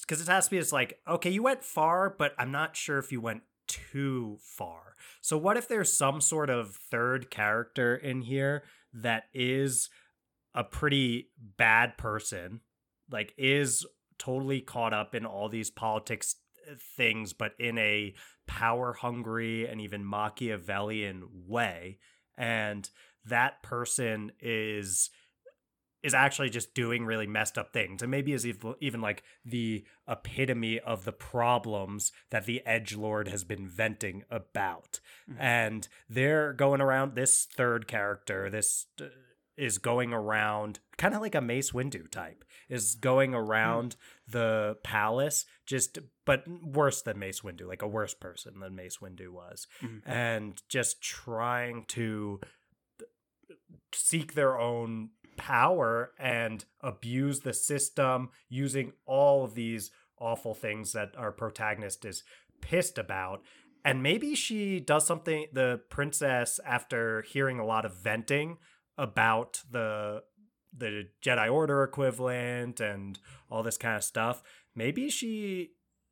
[0.02, 2.98] because it has to be it's like okay you went far but i'm not sure
[2.98, 4.96] if you went too far.
[5.22, 8.63] So what if there's some sort of third character in here
[8.94, 9.90] that is
[10.56, 12.62] a pretty bad person
[13.12, 13.86] like is
[14.18, 16.36] totally caught up in all these politics
[16.70, 18.16] uh, things but in a
[18.48, 22.00] power hungry and even machiavellian way
[22.38, 22.90] and
[23.26, 25.12] that person is
[26.08, 28.48] is actually just doing really messed up things and maybe is
[28.80, 35.02] even like the epitome of the problems that the edge lord has been venting about
[35.30, 35.41] mm-hmm.
[35.41, 39.06] and they're going around this third character this uh,
[39.58, 44.32] is going around kind of like a mace windu type is going around mm.
[44.32, 49.28] the palace just but worse than mace windu like a worse person than mace windu
[49.28, 50.00] was mm.
[50.06, 52.39] and just trying to
[53.93, 61.15] seek their own power and abuse the system using all of these awful things that
[61.15, 62.23] our protagonist is
[62.60, 63.41] pissed about
[63.88, 68.58] and maybe she does something the princess after hearing a lot of venting
[68.97, 70.23] about the
[70.78, 73.17] the Jedi Order equivalent and
[73.50, 74.43] all this kind of stuff.
[74.76, 75.71] Maybe she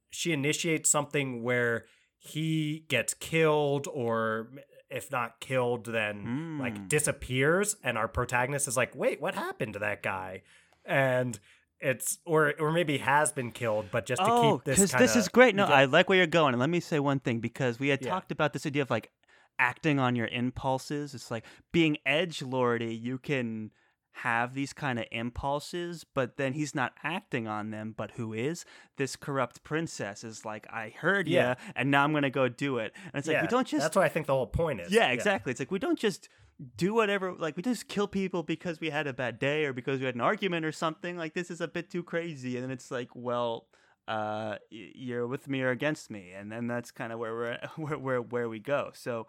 [0.10, 1.86] she initiates something where
[2.18, 4.52] he gets killed or
[4.90, 6.60] if not killed then mm.
[6.60, 6.88] like hmm.
[6.88, 10.44] disappears and our protagonist is like, "Wait, what happened to that guy?"
[10.86, 11.40] And
[11.80, 15.16] it's or or maybe has been killed, but just to oh, keep this because this
[15.16, 15.56] is great.
[15.56, 16.54] No, I like where you're going.
[16.54, 18.12] And let me say one thing because we had yeah.
[18.12, 19.12] talked about this idea of like
[19.60, 21.14] acting on your impulses.
[21.14, 22.96] It's like being edge lordy.
[22.96, 23.72] You can
[24.20, 27.94] have these kind of impulses, but then he's not acting on them.
[27.96, 28.66] But who is
[28.98, 30.24] this corrupt princess?
[30.24, 31.50] Is like, I heard yeah.
[31.50, 32.94] you, and now I'm gonna go do it.
[33.14, 33.82] And it's like we don't just.
[33.82, 34.92] That's what I think the whole point is.
[34.92, 35.50] Yeah, exactly.
[35.50, 35.52] Yeah.
[35.52, 36.30] It's like we don't just
[36.78, 37.34] do whatever.
[37.34, 40.16] Like we just kill people because we had a bad day or because we had
[40.16, 41.18] an argument or something.
[41.18, 42.56] Like this is a bit too crazy.
[42.56, 43.68] And then it's like, well,
[44.08, 47.98] uh, you're with me or against me, and then that's kind of where we're where,
[47.98, 48.92] where where we go.
[48.94, 49.28] So,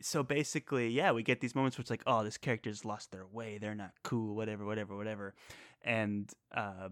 [0.00, 3.26] so basically, yeah, we get these moments where it's like, oh, this character's lost their
[3.26, 5.34] way, they're not cool, whatever, whatever, whatever,
[5.82, 6.88] and uh,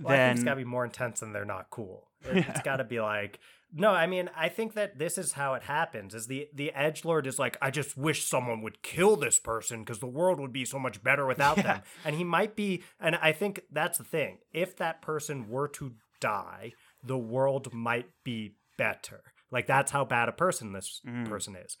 [0.00, 2.08] well, then it's got to be more intense than they're not cool.
[2.22, 3.38] It, has got to be like
[3.72, 6.14] no, I mean, I think that this is how it happens.
[6.14, 9.80] Is the the edge lord is like, I just wish someone would kill this person
[9.80, 11.62] because the world would be so much better without yeah.
[11.62, 11.82] them.
[12.04, 14.38] And he might be, and I think that's the thing.
[14.52, 16.72] If that person were to die,
[17.04, 19.22] the world might be better.
[19.50, 21.28] Like that's how bad a person this mm.
[21.28, 21.76] person is.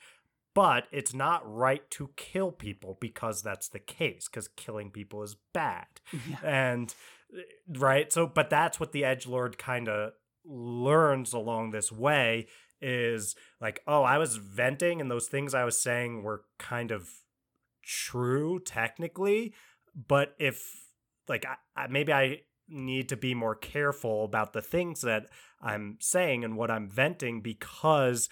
[0.54, 5.36] But it's not right to kill people because that's the case, because killing people is
[5.52, 5.86] bad.
[6.28, 6.36] Yeah.
[6.44, 6.94] And
[7.68, 10.12] right, so but that's what the edge lord kind of
[10.44, 12.46] learns along this way
[12.80, 17.08] is like, oh, I was venting and those things I was saying were kind of
[17.84, 19.54] true technically,
[19.94, 20.64] but if
[21.28, 25.26] like I, I, maybe I need to be more careful about the things that
[25.60, 28.28] I'm saying and what I'm venting because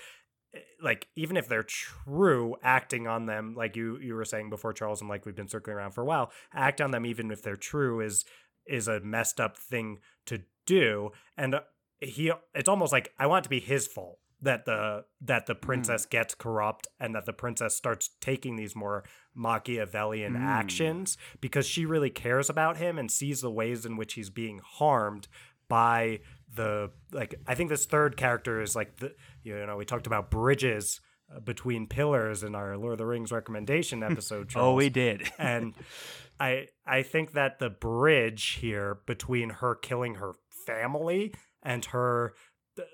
[0.54, 4.72] eh, like even if they're true acting on them like you you were saying before
[4.72, 7.42] Charles and like we've been circling around for a while act on them even if
[7.42, 8.24] they're true is
[8.68, 11.56] is a messed up thing to do and
[12.00, 15.54] he it's almost like I want it to be his fault that the that the
[15.54, 16.10] princess mm.
[16.10, 19.04] gets corrupt and that the princess starts taking these more
[19.34, 20.40] Machiavellian mm.
[20.40, 24.60] actions because she really cares about him and sees the ways in which he's being
[24.64, 25.28] harmed
[25.68, 26.20] by
[26.54, 30.30] the like I think this third character is like the you know we talked about
[30.30, 31.00] bridges
[31.34, 35.74] uh, between pillars in our Lord of the Rings recommendation episode oh we did and
[36.40, 40.34] I I think that the bridge here between her killing her
[40.66, 42.34] family and her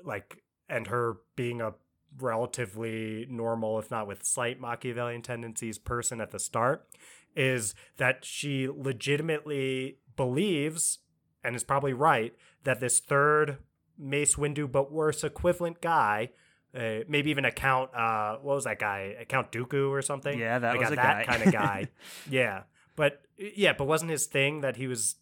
[0.05, 1.75] like and her being a
[2.19, 6.87] relatively normal if not with slight machiavellian tendencies person at the start
[7.35, 11.01] is that she legitimately believes
[11.43, 13.59] and is probably right that this third
[13.99, 16.31] mace windu but worse equivalent guy
[16.77, 19.15] uh, maybe even a count uh what was that guy?
[19.21, 20.37] A count dooku or something?
[20.37, 21.33] Yeah that was a that guy.
[21.33, 21.89] kind of guy.
[22.29, 22.63] Yeah
[22.97, 25.17] but yeah but wasn't his thing that he was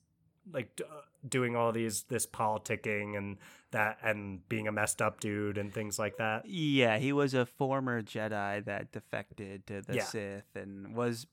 [0.52, 3.38] like uh, doing all these this politicking and
[3.70, 6.46] that and being a messed up dude and things like that.
[6.46, 10.04] Yeah, he was a former Jedi that defected to the yeah.
[10.04, 11.26] Sith and was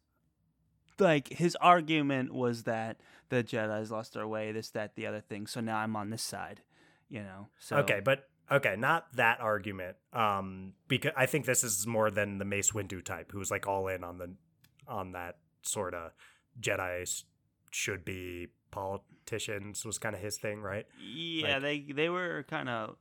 [0.99, 2.97] like his argument was that
[3.30, 5.47] the Jedi's lost their way, this, that, the other thing.
[5.47, 6.61] So now I'm on this side,
[7.09, 7.47] you know.
[7.59, 9.97] So okay, but okay, not that argument.
[10.13, 13.88] Um, because I think this is more than the Mace Windu type, who's like all
[13.88, 14.34] in on the
[14.88, 16.11] on that sort of
[16.60, 17.24] Jedi
[17.72, 20.86] should be politicians was kind of his thing, right?
[20.99, 22.95] Yeah, like, they they were kind of.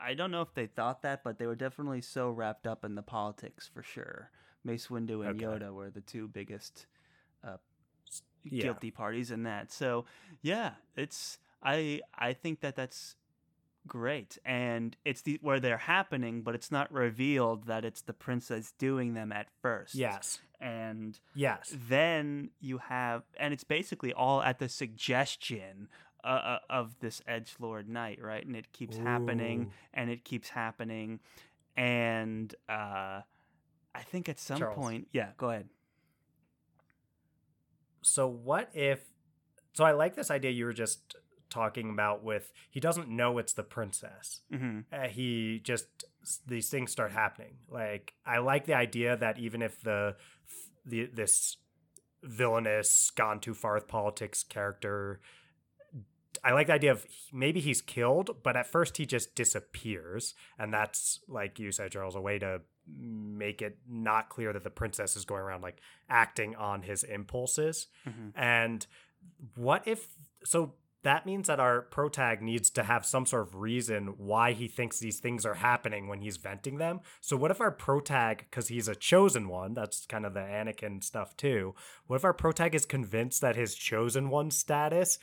[0.00, 2.94] I don't know if they thought that, but they were definitely so wrapped up in
[2.94, 4.30] the politics for sure.
[4.64, 5.44] Mace Windu and okay.
[5.44, 6.86] Yoda were the two biggest
[7.44, 7.56] uh,
[8.44, 8.62] yeah.
[8.62, 9.72] guilty parties in that.
[9.72, 10.04] So
[10.42, 13.16] yeah, it's I I think that that's
[13.88, 18.72] great, and it's the where they're happening, but it's not revealed that it's the princess
[18.78, 19.94] doing them at first.
[19.94, 25.88] Yes, and yes then you have and it's basically all at the suggestion
[26.24, 29.04] uh, uh of this edge lord knight right and it keeps Ooh.
[29.04, 31.20] happening and it keeps happening
[31.76, 33.20] and uh
[33.94, 34.76] i think at some Charles.
[34.76, 35.68] point yeah go ahead
[38.02, 39.00] so what if
[39.78, 41.14] so I like this idea you were just
[41.50, 44.40] talking about with he doesn't know it's the princess.
[44.52, 44.80] Mm-hmm.
[44.92, 45.86] Uh, he just
[46.46, 47.56] these things start happening.
[47.70, 50.16] Like I like the idea that even if the
[50.84, 51.56] the this
[52.22, 55.20] villainous gone too far with politics character
[56.44, 60.72] I like the idea of maybe he's killed, but at first he just disappears, and
[60.72, 65.16] that's like you said, Charles, a way to make it not clear that the princess
[65.16, 67.88] is going around like acting on his impulses.
[68.06, 68.28] Mm-hmm.
[68.34, 68.86] And
[69.54, 70.06] what if
[70.44, 70.74] so?
[71.04, 74.98] That means that our protag needs to have some sort of reason why he thinks
[74.98, 77.00] these things are happening when he's venting them.
[77.20, 81.04] So what if our protag, because he's a chosen one, that's kind of the Anakin
[81.04, 81.74] stuff too.
[82.06, 85.18] What if our protag is convinced that his chosen one status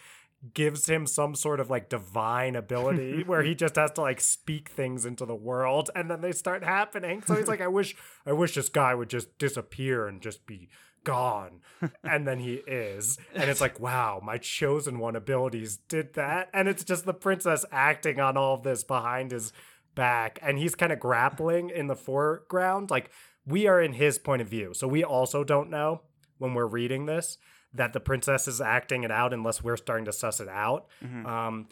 [0.54, 4.70] gives him some sort of like divine ability where he just has to like speak
[4.70, 7.22] things into the world and then they start happening.
[7.26, 7.96] So he's like, I wish
[8.26, 10.70] I wish this guy would just disappear and just be
[11.06, 11.62] gone.
[12.04, 13.18] And then he is.
[13.34, 16.50] And it's like, wow, my chosen one abilities did that.
[16.54, 19.54] And it's just the princess acting on all of this behind his
[19.94, 20.40] back.
[20.42, 22.92] And he's kind of grappling in the foreground.
[22.92, 23.12] Like
[23.46, 24.74] we are in his point of view.
[24.74, 26.02] So we also don't know
[26.38, 27.38] when we're reading this
[27.76, 30.88] that the princess is acting it out unless we're starting to suss it out.
[31.04, 31.26] Mm-hmm.
[31.26, 31.68] Um,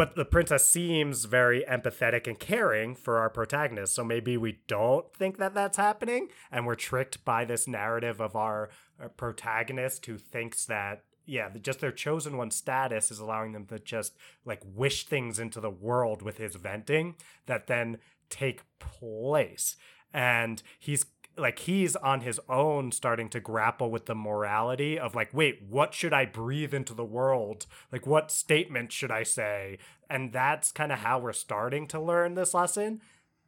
[0.00, 3.94] but the princess seems very empathetic and caring for our protagonist.
[3.94, 8.34] So maybe we don't think that that's happening, and we're tricked by this narrative of
[8.34, 13.66] our, our protagonist who thinks that yeah, just their chosen one status is allowing them
[13.66, 17.98] to just like wish things into the world with his venting that then
[18.30, 19.76] take place.
[20.14, 21.04] And he's
[21.40, 25.94] like he's on his own starting to grapple with the morality of like wait what
[25.94, 27.66] should i breathe into the world?
[27.90, 29.78] Like what statement should i say?
[30.08, 33.00] And that's kind of how we're starting to learn this lesson.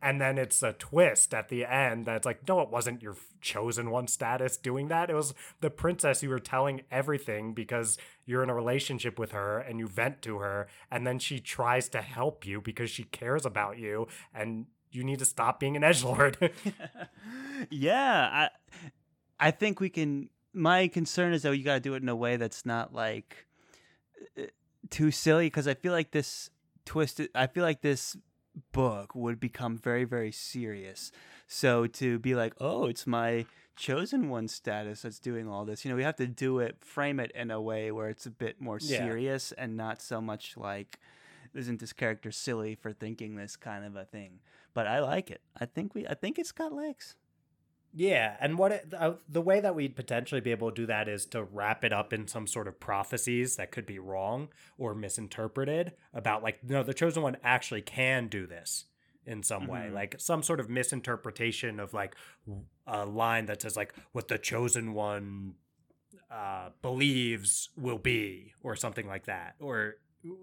[0.05, 3.91] And then it's a twist at the end that's like no it wasn't your chosen
[3.91, 5.11] one status doing that.
[5.11, 9.59] It was the princess you were telling everything because you're in a relationship with her
[9.59, 13.47] and you vent to her and then she tries to help you because she cares
[13.47, 16.37] about you and you need to stop being an edge lord.
[17.71, 20.29] yeah, I I think we can.
[20.55, 23.47] My concern is that you got to do it in a way that's not like
[24.39, 24.43] uh,
[24.91, 26.51] too silly because I feel like this
[26.85, 27.31] twisted.
[27.35, 28.17] I feel like this
[28.73, 31.11] book would become very very serious.
[31.47, 35.85] So to be like, oh, it's my chosen one status that's doing all this.
[35.85, 38.31] You know, we have to do it, frame it in a way where it's a
[38.31, 38.99] bit more Yeah.
[38.99, 40.99] serious and not so much like,
[41.55, 44.41] isn't this character silly for thinking this kind of a thing?
[44.75, 45.41] But I like it.
[45.61, 46.07] I think we.
[46.07, 47.17] I think it's got legs.
[47.95, 51.09] Yeah, and what it, uh, the way that we'd potentially be able to do that
[51.09, 54.49] is to wrap it up in some sort of prophecies that could be wrong
[54.79, 58.87] or misinterpreted about like no, the chosen one actually can do this
[59.27, 59.93] in some way, Mhm.
[59.93, 62.17] like some sort of misinterpretation of like
[62.87, 65.57] a line that says like what the chosen one
[66.31, 69.97] uh, believes will be or something like that, or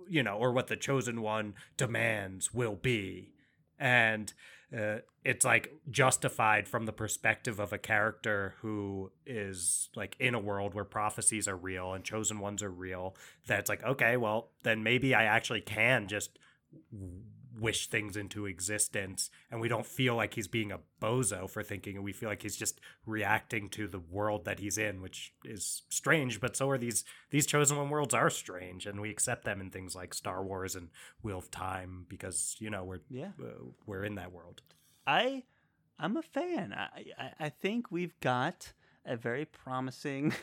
[0.08, 3.34] you know, or what the chosen one demands will be,
[3.78, 4.34] and
[4.78, 10.40] uh, it's like justified from the perspective of a character who is like in a
[10.40, 13.16] world where prophecies are real and chosen ones are real
[13.48, 16.38] that's like okay well then maybe i actually can just
[17.60, 21.96] wish things into existence and we don't feel like he's being a bozo for thinking
[21.96, 25.84] and we feel like he's just reacting to the world that he's in which is
[25.90, 29.60] strange but so are these these chosen one worlds are strange and we accept them
[29.62, 30.90] in things like star wars and
[31.22, 33.32] wheel of time because you know we're Yeah.
[33.42, 34.62] uh, we're in that world
[35.06, 35.44] I
[36.02, 36.74] I'm a fan.
[36.74, 38.72] I I, I think we've got
[39.06, 40.34] a very promising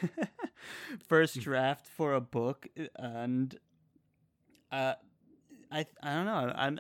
[1.09, 3.57] first draft for a book, and
[4.73, 4.95] uh,
[5.71, 6.53] I I don't know.
[6.55, 6.79] I'm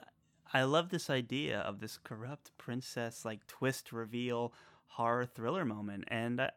[0.53, 4.53] I love this idea of this corrupt princess like twist reveal
[4.87, 6.51] horror thriller moment, and I,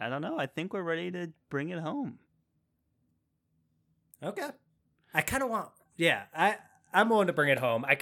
[0.00, 0.38] I don't know.
[0.38, 2.18] I think we're ready to bring it home.
[4.22, 4.48] Okay.
[5.14, 6.56] I kind of want, yeah, I
[6.92, 7.84] I'm willing to bring it home.
[7.84, 7.98] I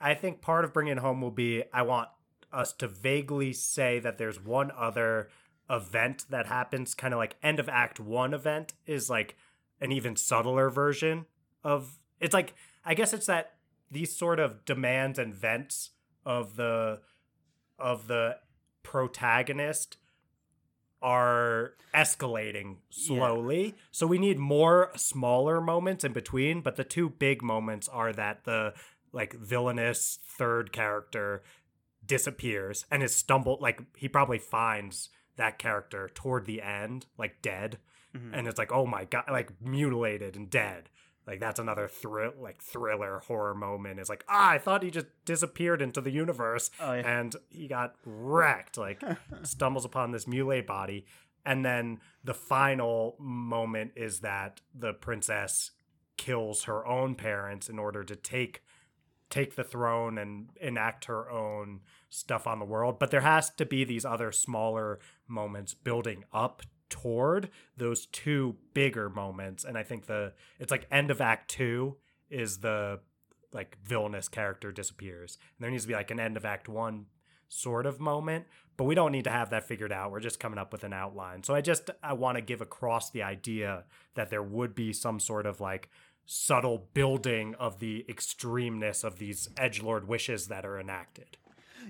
[0.00, 2.08] I think part of bringing it home will be I want
[2.52, 5.28] us to vaguely say that there's one other
[5.70, 9.36] event that happens, kind of like end of Act One event is like
[9.80, 11.26] an even subtler version
[11.64, 11.98] of.
[12.20, 12.54] It's like
[12.84, 13.54] I guess it's that
[13.92, 15.90] these sort of demands and vents
[16.26, 17.00] of the
[17.78, 18.38] of the
[18.82, 19.96] protagonist
[21.00, 23.74] are escalating slowly.
[23.90, 28.44] So we need more smaller moments in between, but the two big moments are that
[28.44, 28.74] the
[29.12, 31.42] like villainous third character
[32.04, 37.78] disappears and is stumbled like he probably finds that character toward the end like dead
[38.14, 38.30] Mhm.
[38.36, 40.90] and it's like oh my god like mutilated and dead
[41.26, 45.06] like that's another thrill like thriller horror moment is like ah i thought he just
[45.24, 46.70] disappeared into the universe.
[46.80, 47.20] Oh, yeah.
[47.20, 49.02] and he got wrecked like
[49.42, 51.06] stumbles upon this mutilated body.
[51.44, 55.72] And then the final moment is that the princess
[56.16, 58.62] kills her own parents in order to take
[59.28, 62.98] take the throne and enact her own stuff on the world.
[62.98, 66.62] But there has to be these other smaller moments building up
[66.92, 71.96] toward those two bigger moments and i think the it's like end of act 2
[72.30, 73.00] is the
[73.52, 75.38] like villainous character disappears.
[75.56, 77.06] And there needs to be like an end of act 1
[77.48, 78.46] sort of moment
[78.78, 80.10] but we don't need to have that figured out.
[80.10, 81.42] We're just coming up with an outline.
[81.42, 83.84] So i just i want to give across the idea
[84.14, 85.90] that there would be some sort of like
[86.24, 91.36] subtle building of the extremeness of these edge lord wishes that are enacted.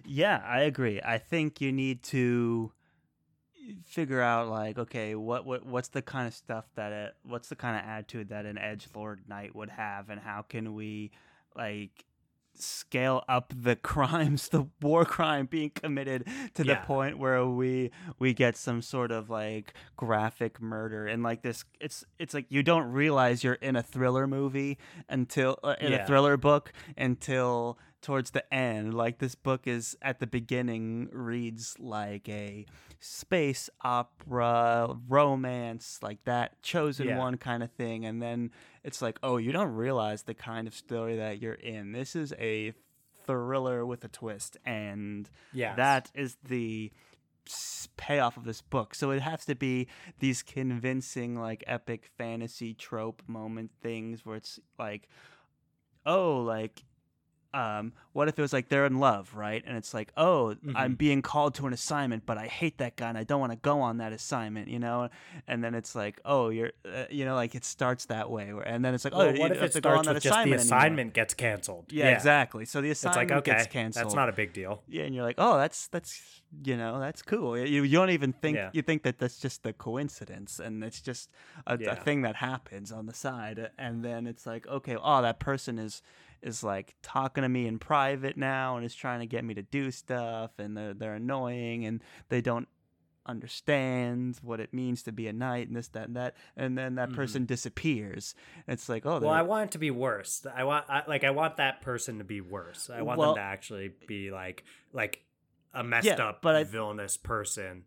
[0.05, 1.01] Yeah i agree.
[1.01, 2.73] I think you need to
[3.85, 7.57] figure out like okay what what what's the kind of stuff that it what's the
[7.57, 11.11] kind of attitude that an edge lord knight would have and how can we
[11.57, 12.05] like
[12.55, 16.75] scale up the crimes, the war crime being committed to yeah.
[16.75, 21.65] the point where we we get some sort of like graphic murder and like this
[21.81, 25.99] it's it's like you don't realize you're in a thriller movie until uh, in yeah.
[25.99, 28.93] a thriller book until towards the end.
[28.93, 32.67] Like this book is at the beginning reads like a
[33.01, 37.19] space opera romance, like that chosen yeah.
[37.19, 38.51] one kind of thing, and then
[38.85, 41.93] it's like, oh, you don't realize the kind of story that you're in.
[41.93, 42.75] This is a
[43.25, 45.77] thriller with a twist, and yes.
[45.77, 46.93] that is the
[47.97, 48.95] payoff of this book.
[48.95, 49.89] So it has to be
[50.19, 55.09] these convincing, like epic fantasy trope moment things where it's like,
[56.07, 56.85] oh, like
[57.55, 59.63] um, what if it was like they're in love, right?
[59.67, 60.77] And it's like, oh, mm-hmm.
[60.77, 63.53] I'm being called to an assignment, but I hate that guy and I don't want
[63.53, 65.09] to go on that assignment, you know?
[65.47, 68.53] And then it's like, oh, you're, uh, you know, like it starts that way.
[68.65, 71.13] And then it's like, well, oh, what if it starts with just the assignment anymore.
[71.13, 71.87] gets canceled?
[71.91, 72.65] Yeah, yeah, exactly.
[72.65, 74.07] So the assignment it's like, okay, gets canceled.
[74.07, 74.83] That's not a big deal.
[74.89, 77.59] Yeah, and you're like, oh, that's that's you know that's cool.
[77.59, 78.71] You, you don't even think yeah.
[78.73, 81.31] you think that that's just a coincidence, and it's just
[81.67, 81.93] a, yeah.
[81.93, 83.71] a thing that happens on the side.
[83.79, 86.03] And then it's like, okay, oh, that person is
[86.43, 89.63] is like talking to me in private now and is trying to get me to
[89.63, 92.69] do stuff and they're, they're annoying and they don't
[93.25, 96.35] understand what it means to be a knight and this that and that.
[96.57, 97.17] And then that mm-hmm.
[97.17, 98.35] person disappears.
[98.67, 100.45] And it's like oh well i want it to be worse.
[100.53, 102.91] I want I, like i want that person to be worse.
[102.91, 105.23] I want well, them to actually be like like
[105.75, 107.85] a messed yeah, up but I, villainous person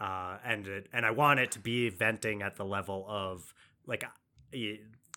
[0.00, 3.52] uh and it and i want it to be venting at the level of
[3.86, 4.04] like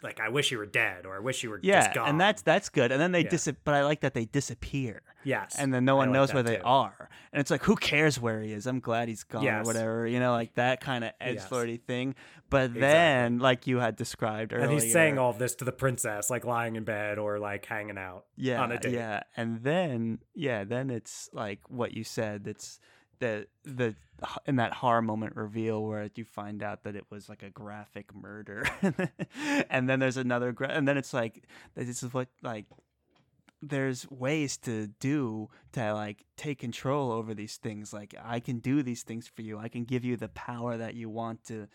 [0.01, 2.09] like I wish you were dead or I wish you were yeah, gone.
[2.09, 2.91] and that's that's good.
[2.91, 3.29] And then they yeah.
[3.29, 5.01] dis but I like that they disappear.
[5.23, 5.55] Yes.
[5.57, 6.49] And then no one knows where too.
[6.49, 7.09] they are.
[7.33, 8.65] And it's like who cares where he is?
[8.65, 9.65] I'm glad he's gone yes.
[9.65, 10.07] or whatever.
[10.07, 11.81] You know, like that kind of edge flirty yes.
[11.85, 12.15] thing.
[12.49, 12.81] But exactly.
[12.81, 14.69] then like you had described earlier.
[14.69, 17.97] And he's saying all this to the princess, like lying in bed or like hanging
[17.97, 18.93] out yeah, on a date.
[18.93, 19.23] Yeah.
[19.35, 22.47] And then yeah, then it's like what you said.
[22.47, 22.79] It's
[23.19, 23.95] the the
[24.45, 28.13] in that horror moment reveal where you find out that it was like a graphic
[28.13, 28.65] murder.
[29.69, 31.43] And then there's another gra- and then it's like
[31.75, 32.65] this is what like
[33.61, 37.93] there's ways to do to like take control over these things.
[37.93, 39.57] Like i can do these things for you.
[39.57, 41.67] I can give you the power that you want to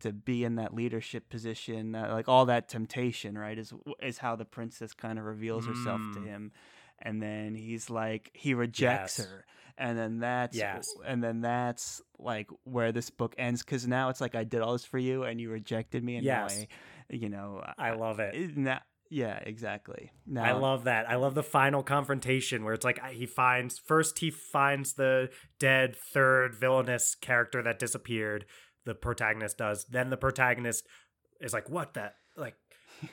[0.00, 1.94] to be in that leadership position.
[1.94, 3.72] Uh, like all that temptation right is
[4.02, 6.26] is how the princess kind of reveals herself to mm.
[6.26, 6.52] him.
[7.00, 9.28] And then he's like he rejects yes.
[9.28, 9.44] her
[9.78, 10.88] and then that's yes.
[11.06, 14.72] and then that's like where this book ends because now it's like I did all
[14.72, 16.58] this for you and you rejected me and yes.
[16.58, 18.56] now I, you know I, I love it.
[18.56, 20.10] Now, yeah, exactly.
[20.26, 21.08] Now, I love that.
[21.08, 25.96] I love the final confrontation where it's like he finds first he finds the dead
[25.96, 28.44] third villainous character that disappeared.
[28.84, 29.84] The protagonist does.
[29.84, 30.86] Then the protagonist
[31.40, 32.56] is like, "What that like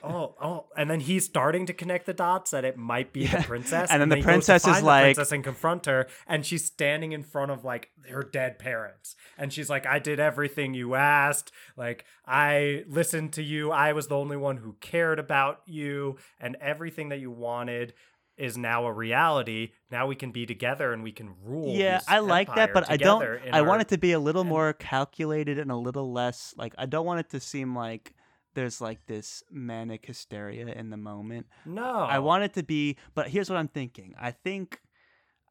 [0.04, 3.38] oh, oh, and then he's starting to connect the dots that it might be yeah.
[3.38, 6.66] the princess, and then and the princess is like, princess and confront her, and she's
[6.66, 10.96] standing in front of like her dead parents, and she's like, "I did everything you
[10.96, 11.52] asked.
[11.78, 13.72] Like, I listened to you.
[13.72, 17.94] I was the only one who cared about you, and everything that you wanted."
[18.38, 19.72] is now a reality.
[19.90, 21.74] Now we can be together and we can rule.
[21.76, 23.24] Yeah, I like that, but I don't.
[23.24, 26.54] I our, want it to be a little and, more calculated and a little less
[26.58, 26.74] like.
[26.78, 28.14] I don't want it to seem like
[28.56, 31.46] there's like this manic hysteria in the moment.
[31.66, 31.84] No.
[31.84, 34.16] I want it to be, but here's what I'm thinking.
[34.20, 34.80] I think,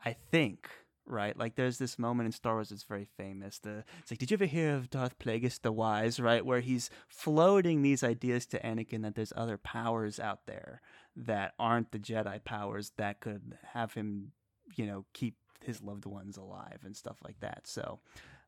[0.05, 0.69] I think,
[1.07, 1.39] right?
[1.39, 3.59] Like there's this moment in Star Wars that's very famous.
[3.59, 6.45] The it's like, did you ever hear of Darth Plagueis the Wise, right?
[6.45, 10.81] Where he's floating these ideas to Anakin that there's other powers out there
[11.17, 14.33] that aren't the Jedi powers that could have him,
[14.77, 17.67] you know, keep his loved ones alive and stuff like that.
[17.67, 18.01] So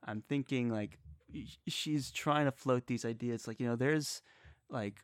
[0.04, 0.98] I'm thinking like
[1.66, 4.22] she's trying to float these ideas like, you know, there's
[4.70, 5.02] like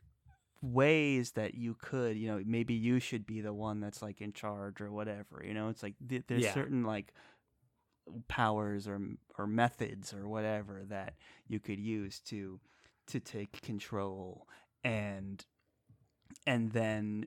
[0.61, 4.31] ways that you could you know maybe you should be the one that's like in
[4.31, 6.53] charge or whatever you know it's like th- there's yeah.
[6.53, 7.13] certain like
[8.27, 8.99] powers or
[9.37, 11.15] or methods or whatever that
[11.47, 12.59] you could use to
[13.07, 14.47] to take control
[14.83, 15.45] and
[16.47, 17.25] and then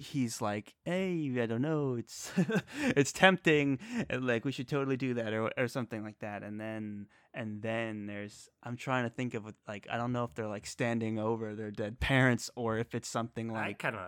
[0.00, 2.32] he's like, "Hey, I don't know, it's
[2.80, 3.78] it's tempting,
[4.08, 7.62] eh, like we should totally do that or or something like that." And then and
[7.62, 11.18] then there's I'm trying to think of like I don't know if they're like standing
[11.18, 14.02] over their dead parents or if it's something like I kind of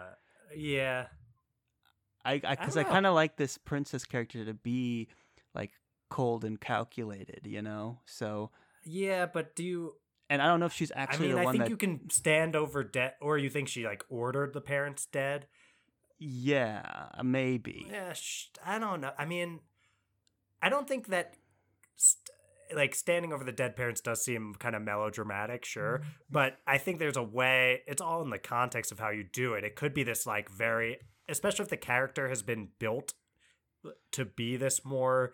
[0.57, 1.07] yeah.
[2.25, 5.09] I because I, I kind of like this princess character to be
[5.55, 5.73] like
[6.11, 7.99] cold and calculated, you know.
[8.07, 8.51] So
[8.85, 9.95] yeah, but do you?
[10.31, 11.33] And I don't know if she's actually.
[11.33, 11.71] I mean, I think that...
[11.71, 15.47] you can stand over dead, or you think she like ordered the parents dead.
[16.25, 17.89] Yeah, maybe.
[17.91, 18.15] Yeah,
[18.65, 19.11] I don't know.
[19.19, 19.59] I mean,
[20.63, 21.35] I don't think that
[21.97, 22.31] st-
[22.77, 26.11] like standing over the dead parents does seem kind of melodramatic, sure, mm-hmm.
[26.31, 27.83] but I think there's a way.
[27.89, 29.65] It's all in the context of how you do it.
[29.65, 30.99] It could be this like very,
[31.29, 33.15] especially if the character has been built
[34.13, 35.33] to be this more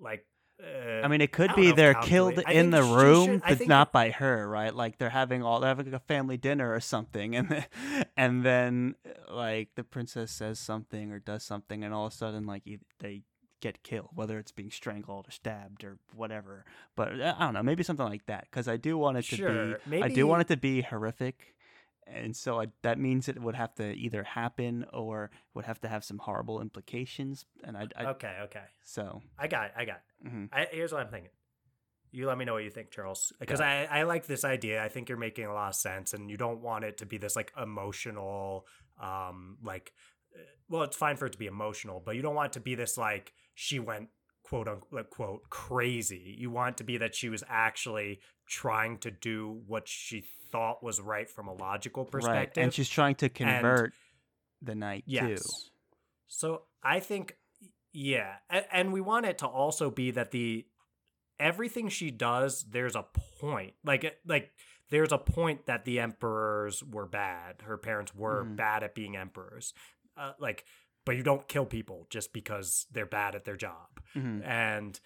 [0.00, 0.26] like
[0.62, 4.10] uh, I mean, it could be they're killed in the room, should, but not by
[4.10, 4.74] her, right?
[4.74, 7.66] Like they're having all they're having a family dinner or something, and then,
[8.16, 8.94] and then
[9.30, 12.62] like the princess says something or does something, and all of a sudden like
[13.00, 13.22] they
[13.60, 16.64] get killed, whether it's being strangled or stabbed or whatever.
[16.94, 19.36] But uh, I don't know, maybe something like that, because I do want it to
[19.36, 19.74] sure, be.
[19.86, 20.02] Maybe...
[20.04, 21.54] I do want it to be horrific
[22.06, 25.88] and so I, that means it would have to either happen or would have to
[25.88, 27.46] have some horrible implications.
[27.62, 28.64] And I, I okay, okay.
[28.82, 29.96] So I got, it, I got.
[29.96, 30.02] It.
[30.24, 30.44] Mm-hmm.
[30.52, 31.30] I, here's what I'm thinking.
[32.12, 34.84] You let me know what you think, Charles, because I, I like this idea.
[34.84, 37.18] I think you're making a lot of sense, and you don't want it to be
[37.18, 38.66] this like emotional,
[39.02, 39.92] um, like,
[40.32, 42.60] uh, well, it's fine for it to be emotional, but you don't want it to
[42.60, 44.10] be this like she went
[44.44, 46.36] quote unquote crazy.
[46.38, 50.84] You want it to be that she was actually trying to do what she thought
[50.84, 52.58] was right from a logical perspective.
[52.58, 52.64] Right.
[52.64, 53.92] And she's trying to convert
[54.60, 55.42] and, the knight yes.
[55.42, 55.48] too.
[56.28, 57.36] So I think
[57.94, 60.66] yeah, and, and we want it to also be that the
[61.40, 63.06] everything she does there's a
[63.40, 63.74] point.
[63.84, 64.50] Like like
[64.90, 67.62] there's a point that the emperors were bad.
[67.62, 68.56] Her parents were mm.
[68.56, 69.72] bad at being emperors.
[70.16, 70.64] Uh, like
[71.06, 74.00] but you don't kill people just because they're bad at their job.
[74.16, 74.42] Mm-hmm.
[74.42, 74.98] And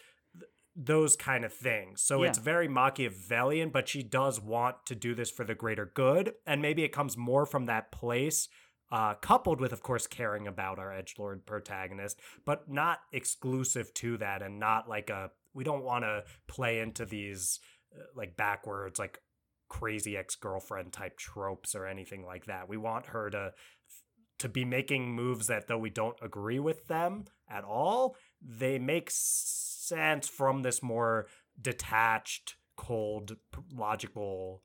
[0.76, 2.03] those kind of things.
[2.03, 2.28] So yeah.
[2.28, 6.34] it's very Machiavellian, but she does want to do this for the greater good.
[6.47, 8.49] And maybe it comes more from that place,
[8.91, 14.16] uh, coupled with, of course, caring about our edge lord protagonist, but not exclusive to
[14.18, 17.61] that and not like a, we don't want to play into these
[17.95, 19.18] uh, like backwards, like
[19.68, 22.68] crazy ex girlfriend type tropes or anything like that.
[22.68, 23.53] We want her to
[24.39, 29.11] to be making moves that though we don't agree with them at all, they make
[29.11, 31.26] sense from this more
[31.61, 33.36] detached, cold,
[33.74, 34.62] logical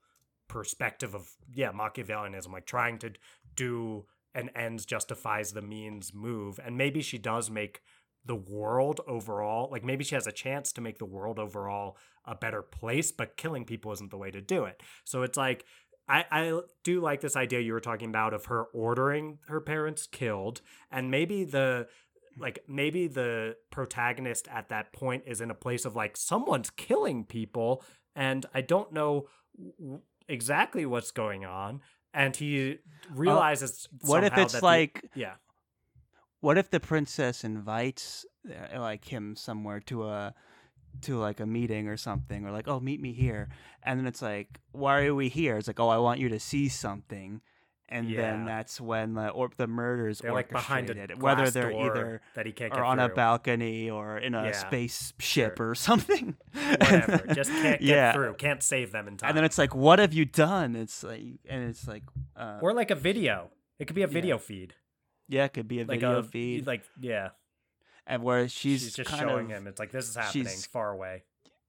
[0.48, 3.12] perspective of yeah Machiavellianism, like trying to
[3.56, 4.06] do
[4.36, 7.82] an ends justifies the means move, and maybe she does make
[8.26, 12.34] the world overall like maybe she has a chance to make the world overall a
[12.34, 14.82] better place but killing people isn't the way to do it.
[15.04, 15.66] So it's like
[16.08, 20.08] I, I do like this idea you were talking about of her ordering her parents
[20.08, 20.62] killed.
[20.92, 21.88] And maybe the
[22.38, 27.26] like maybe the protagonist at that point is in a place of like someone's killing
[27.26, 27.84] people
[28.16, 29.28] and I don't know
[30.28, 31.82] exactly what's going on
[32.14, 32.78] and he
[33.14, 35.34] realizes uh, what if it's like the, yeah.
[36.41, 40.34] what if the princess invites uh, like him somewhere to a
[41.01, 43.49] to like a meeting or something or like oh meet me here.
[43.82, 45.57] And then it's like why are we here?
[45.57, 47.41] It's like oh i want you to see something
[47.94, 48.22] and yeah.
[48.22, 52.48] then that's when the or the murders they're like behind a whether they're either that
[52.48, 53.06] he can't or on through.
[53.06, 54.52] a balcony or in a yeah.
[54.52, 55.70] spaceship sure.
[55.70, 56.36] or something.
[56.54, 57.24] Whatever.
[57.34, 58.14] Just can't get yeah.
[58.14, 58.34] through.
[58.34, 60.76] Can't save them in time and then it's like what have you done?
[60.76, 62.04] It's like and it's like
[62.36, 63.52] uh, or like a video.
[63.78, 64.74] It could be a video feed.
[65.30, 66.66] Yeah it could be a like video a, feed.
[66.66, 67.30] like yeah.
[68.08, 69.68] And where she's, she's just showing of, him.
[69.68, 71.24] It's like this is happening far away.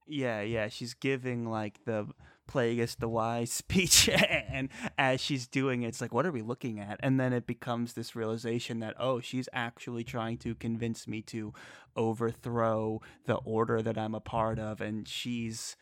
[0.07, 0.69] Yeah yeah.
[0.69, 2.07] She's giving like the
[2.47, 4.09] Plagueis the Wise speech.
[4.09, 6.99] and as she's doing it, it's like, what are we looking at?
[7.01, 11.53] And then it becomes this realization that, oh, she's actually trying to convince me to
[11.95, 14.81] overthrow the order that I'm a part of.
[14.81, 15.75] And she's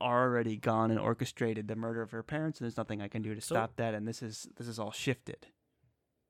[0.00, 3.34] already gone and orchestrated the murder of her parents and there's nothing I can do
[3.34, 5.46] to so, stop that and this is this is all shifted.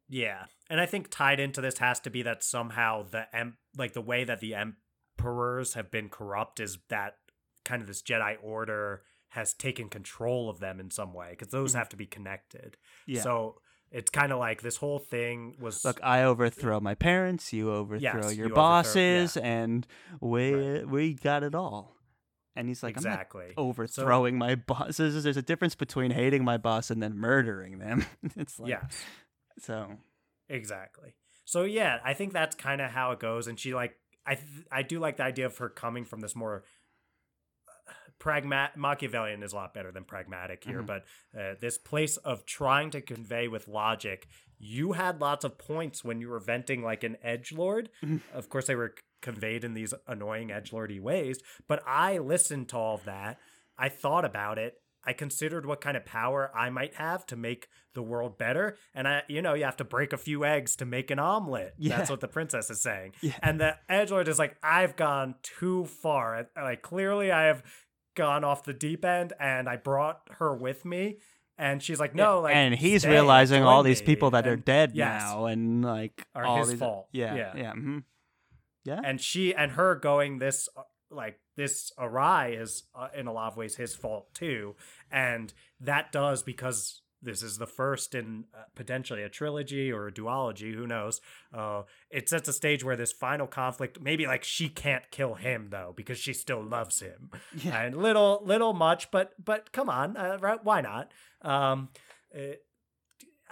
[0.08, 0.46] Yeah.
[0.68, 4.00] And I think tied into this has to be that somehow the em- like the
[4.00, 7.18] way that the emperors have been corrupt is that
[7.64, 11.70] kind of this Jedi order has taken control of them in some way because those
[11.70, 11.78] mm-hmm.
[11.78, 12.76] have to be connected.
[13.06, 13.22] Yeah.
[13.22, 13.56] So
[13.90, 18.22] it's kind of like this whole thing was look i overthrow my parents you overthrow
[18.22, 19.62] yes, your you bosses overthrow, yeah.
[19.62, 19.86] and
[20.20, 20.88] we right.
[20.88, 21.96] we got it all
[22.54, 26.90] and he's like exactly overthrowing so, my bosses there's a difference between hating my boss
[26.90, 28.04] and then murdering them
[28.36, 28.82] it's like yeah
[29.58, 29.96] so
[30.48, 31.14] exactly
[31.44, 34.66] so yeah i think that's kind of how it goes and she like I th-
[34.70, 36.62] I do like the idea of her coming from this more
[38.20, 40.86] pragmatic Machiavellian is a lot better than pragmatic here, Mhm.
[40.86, 41.04] but
[41.36, 44.28] uh, this place of trying to convey with logic.
[44.58, 47.90] You had lots of points when you were venting like an edge lord.
[48.04, 48.20] Mhm.
[48.32, 52.76] of course, they were conveyed in these annoying edge lordy ways, but I listened to
[52.76, 53.38] all of that.
[53.76, 54.74] I thought about it.
[55.02, 58.76] I considered what kind of power I might have to make the world better.
[58.94, 61.72] And I, you know, you have to break a few eggs to make an omelet.
[61.78, 61.96] Yeah.
[61.96, 63.14] That's what the princess is saying.
[63.22, 63.32] Yeah.
[63.42, 66.48] And the edgelord is like, I've gone too far.
[66.54, 67.62] Like clearly I have
[68.14, 71.18] gone off the deep end and I brought her with me.
[71.58, 74.92] And she's like, no, like and he's stay, realizing all these people that are dead
[74.94, 75.20] yes.
[75.22, 77.08] now, and like Are all his these, fault.
[77.12, 77.52] Yeah, Yeah.
[77.56, 77.98] yeah, hmm
[78.84, 79.00] yeah.
[79.04, 83.52] and she and her going this uh, like this awry is uh, in a lot
[83.52, 84.74] of ways his fault too
[85.10, 90.12] and that does because this is the first in uh, potentially a trilogy or a
[90.12, 91.20] duology who knows
[91.54, 95.68] uh it sets a stage where this final conflict maybe like she can't kill him
[95.70, 97.82] though because she still loves him Yeah.
[97.82, 101.12] and little little much but but come on uh, right, why not
[101.42, 101.88] um
[102.32, 102.64] it,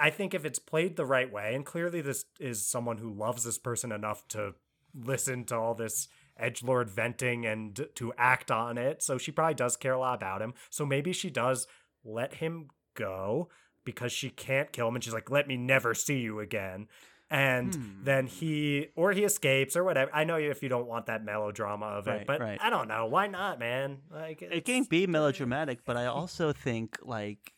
[0.01, 3.43] I think if it's played the right way, and clearly this is someone who loves
[3.43, 4.55] this person enough to
[4.95, 6.07] listen to all this
[6.39, 10.15] edge lord venting and to act on it, so she probably does care a lot
[10.15, 10.55] about him.
[10.71, 11.67] So maybe she does
[12.05, 12.69] let him
[12.99, 13.49] go
[13.85, 16.89] because she can't kill him, and she's like, "Let me never see you again."
[17.31, 18.05] And Hmm.
[18.05, 20.11] then he, or he escapes, or whatever.
[20.15, 22.59] I know if you don't want that melodrama of it, Right, but right.
[22.61, 23.05] I don't know.
[23.07, 23.99] Why not, man?
[24.11, 27.53] Like it can be melodramatic, but I also think like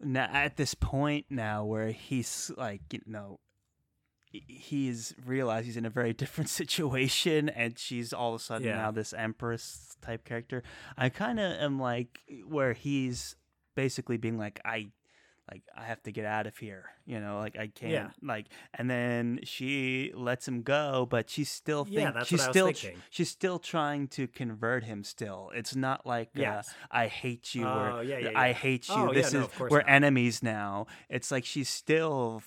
[0.00, 3.38] now at this point now where he's like you know
[4.32, 8.76] he's realized he's in a very different situation and she's all of a sudden Yeah.
[8.76, 10.62] now this empress type character
[10.96, 12.18] i kind of am like
[12.48, 13.36] where he's
[13.74, 14.86] basically being like i
[15.50, 18.08] like i have to get out of here you know like i can't Yeah.
[18.22, 22.44] like and then she lets him go but she's still think, Yeah, that's she's what
[22.44, 23.02] I was still thinking.
[23.10, 26.62] she's still trying to convert him still it's not like uh,
[26.92, 29.78] i hate you Oh, or yeah, yeah, i hate you Oh, this no, is we're
[29.78, 29.88] not.
[29.88, 32.42] enemies now it's like she's still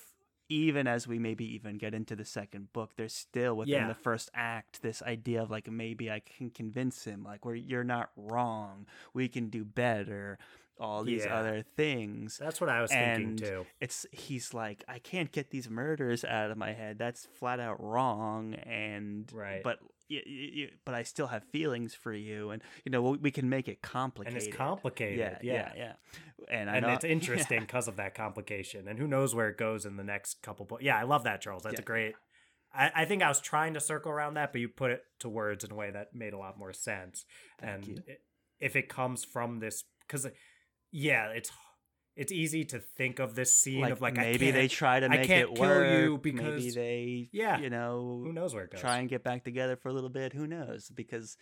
[0.48, 3.88] even as we maybe even get into the second book there's still within Yeah.
[3.88, 7.84] the first act this idea of like maybe i can convince him like where you're
[7.84, 10.38] not wrong we can do better
[10.78, 11.38] all these Yeah.
[11.38, 13.66] other things That's what I was and thinking too.
[13.80, 17.82] it's he's like i can't get these murders out of my head that's flat out
[17.82, 19.62] wrong and Right.
[19.62, 19.78] but
[20.10, 23.48] y- y- y- but i still have feelings for you and you know we can
[23.48, 25.18] make it complicated And it's complicated.
[25.18, 25.52] yeah yeah.
[25.52, 25.92] yeah yeah
[26.50, 29.56] and i and know it's interesting because of that complication and who knows where it
[29.56, 31.80] goes in the next couple books yeah i love that charles that's Yeah.
[31.82, 32.14] a great
[32.74, 35.28] I, I think i was trying to circle around that but you put it to
[35.30, 37.24] words in a way that made a lot more sense
[37.60, 38.02] Thank and you.
[38.06, 38.20] it,
[38.60, 40.26] if it comes from this because
[40.92, 41.50] yeah it's
[42.16, 45.10] it's easy to think of this scene like, of like maybe they try to I
[45.10, 45.86] make can't it kill work.
[45.86, 47.58] You maybe because- they Yeah.
[47.58, 48.80] you know who knows where it goes.
[48.80, 50.32] try and get back together for a little bit.
[50.32, 50.88] Who knows?
[50.88, 51.36] Because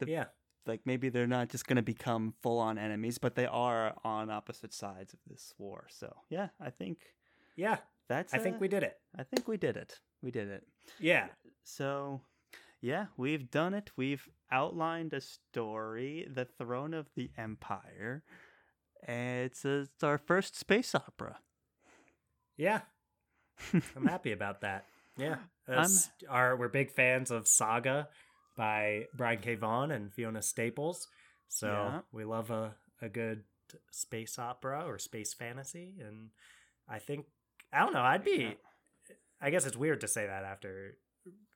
[0.00, 0.24] the yeah.
[0.66, 4.30] like maybe they're not just going to become full on enemies but they are on
[4.30, 5.86] opposite sides of this war.
[5.88, 6.98] So yeah i think
[7.56, 7.78] yeah
[8.08, 8.96] that's i think uh, we did it.
[9.16, 10.00] I think we did it.
[10.22, 10.64] We did it.
[10.98, 11.28] Yeah.
[11.62, 12.22] So
[12.80, 13.90] yeah we've done it.
[13.96, 18.24] We've outlined a story the throne of the empire
[19.06, 21.38] and it's, uh, it's our first space opera.
[22.56, 22.80] Yeah.
[23.96, 24.86] I'm happy about that.
[25.16, 25.36] Yeah.
[26.28, 28.08] Our, we're big fans of saga
[28.56, 29.54] by brian k.
[29.54, 31.08] Vaughan and fiona staples.
[31.48, 32.00] So Yeah.
[32.12, 33.44] we love a, a good
[33.92, 35.94] space opera or space fantasy.
[36.00, 36.30] And
[36.88, 37.26] i think
[37.72, 38.56] i don't know i'd be
[39.40, 40.96] i guess it's weird to say that after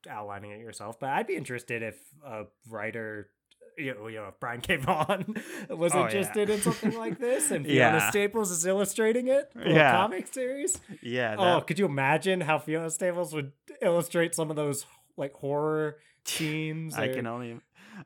[0.09, 3.31] outlining it yourself but i'd be interested if a writer
[3.79, 4.77] you know, you know if Brian K.
[4.77, 5.35] Vaughan
[5.71, 6.05] was Oh, yeah.
[6.07, 8.11] interested in something like this, and Fiona Yeah.
[8.11, 9.93] Staples is illustrating it, for a Yeah.
[9.93, 10.81] comic series.
[11.03, 13.53] yeah Oh, could you imagine how Fiona Staples would
[13.83, 16.95] illustrate some of those like horror scenes?
[16.99, 17.61] i or- can only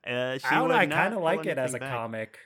[0.07, 0.75] uh, she I don't know.
[0.75, 1.91] I kind of like it as a back.
[1.91, 2.39] comic.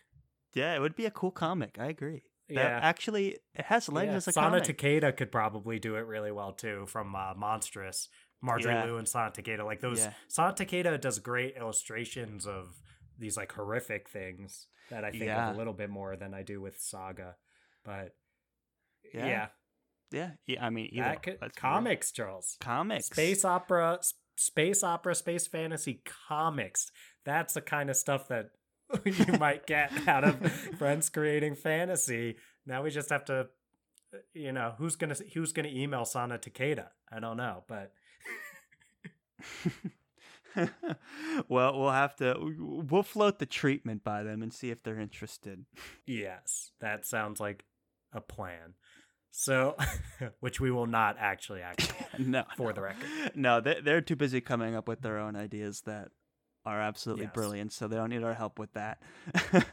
[0.55, 1.77] Yeah, it would be a cool comic.
[1.81, 2.23] I agree.
[2.49, 2.79] That Yeah.
[2.83, 4.65] actually, it has legs Yeah, as a Sana comic.
[4.79, 8.09] Takeda could probably do it really well too from uh, Monstress.
[8.41, 8.85] Marjorie Yeah.
[8.85, 9.65] Liu and Sana Takeda.
[9.65, 10.01] Like those.
[10.05, 10.13] Yeah.
[10.29, 12.81] Sana Takeda does great illustrations of
[13.19, 15.51] these like horrific things that I think Yeah.
[15.51, 17.37] of a little bit more than I do with Saga.
[17.85, 18.15] But
[19.15, 19.27] Yeah.
[19.27, 19.49] yeah,
[20.11, 22.57] yeah, yeah, I mean, either, could, comics, Charles.
[22.61, 24.01] comics, space opera
[24.37, 26.91] space opera space fantasy comics
[27.25, 28.47] that's the kind of stuff that
[29.05, 32.37] you might get out of friends creating fantasy
[32.67, 33.47] now we just have to
[34.33, 37.93] you know who's gonna who's gonna email sana takeda i don't know but
[41.49, 42.35] well, we'll have to.
[42.59, 45.65] We'll float the treatment by them and see if they're interested.
[46.07, 47.65] yes that sounds like
[48.13, 48.75] a plan
[49.31, 49.77] So,
[50.41, 52.73] which we will not actually act no, for no.
[52.75, 53.09] the record.
[53.35, 56.09] No, they, they're too busy coming up with their own ideas that
[56.67, 57.35] are absolutely Yes.
[57.35, 59.01] brilliant, so they don't need our help with that.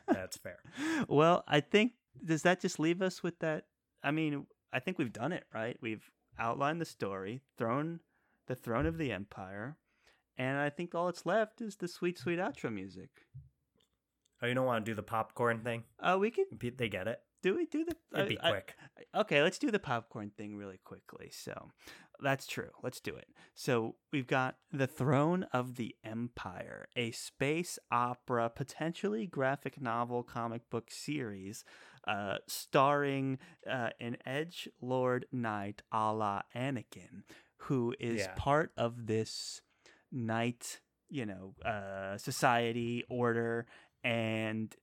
[0.08, 0.60] That's fair.
[1.08, 3.66] well, I think does that just leave us with that?
[4.04, 5.78] I mean, I think we've done it right.
[5.82, 6.10] We've
[6.40, 8.00] outlined the story, thrown
[8.48, 9.78] the throne of the empire,
[10.40, 13.10] and I think all that's left is the sweet, sweet outro music.
[14.42, 15.84] Oh, you don't want to do the popcorn thing?
[16.00, 16.46] Uh, we can.
[16.78, 17.20] They get it.
[17.44, 17.96] do we do the?
[18.16, 18.76] It'd be I- I- quick.
[19.16, 21.30] okay, let's do the popcorn thing really quickly.
[21.32, 21.72] So
[22.22, 22.70] that's true.
[22.84, 23.28] Let's do it.
[23.54, 30.70] So we've got The Throne of the Empire, a space opera, potentially graphic novel comic
[30.70, 31.64] book series,
[32.08, 37.24] uh, starring uh, an Edge Lord Knight a la Anakin,
[37.64, 38.34] who is Yeah.
[38.38, 39.62] part of this
[40.12, 40.80] knight,
[41.10, 43.66] you know, uh, society, order,
[44.04, 44.76] and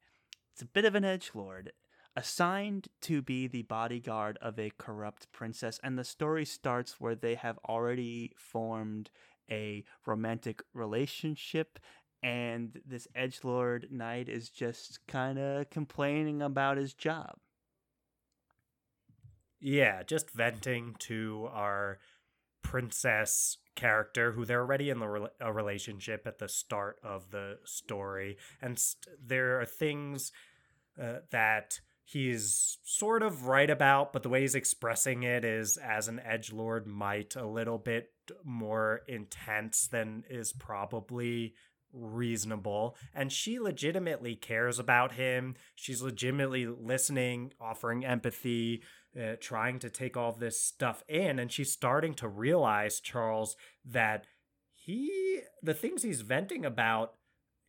[0.53, 1.73] it's a bit of an edge lord.
[2.19, 7.35] Assigned to be the bodyguard of a corrupt princess and the story starts where they
[7.35, 9.11] have already formed
[9.51, 11.79] a romantic relationship
[12.23, 17.37] and this edge lord knight is just kind of complaining about his job.
[19.61, 21.99] Yeah, just venting to our
[22.67, 27.59] princess character who they're already in the rela- a relationship at the start of the
[27.65, 28.37] story.
[28.61, 30.33] And st- there are things
[31.01, 36.07] uh, that he's sort of right about but the way he's expressing it is as
[36.07, 38.11] an edge lord might a little bit
[38.45, 41.53] more intense than is probably
[41.97, 48.83] reasonable and she legitimately cares about him she's legitimately listening offering empathy
[49.19, 54.27] uh, trying to take all this stuff in and she's starting to realize charles that
[54.75, 57.15] he the things he's venting about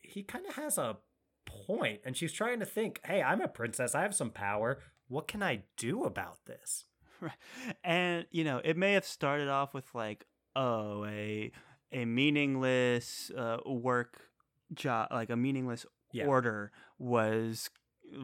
[0.01, 0.97] he kind of has a
[1.45, 5.27] point and she's trying to think hey i'm a princess i have some power what
[5.27, 6.85] can i do about this.
[7.83, 11.51] And you know, it may have started off with like, oh, a
[11.91, 14.29] a meaningless uh, work
[14.73, 16.25] job, like a meaningless Yeah.
[16.27, 17.69] order was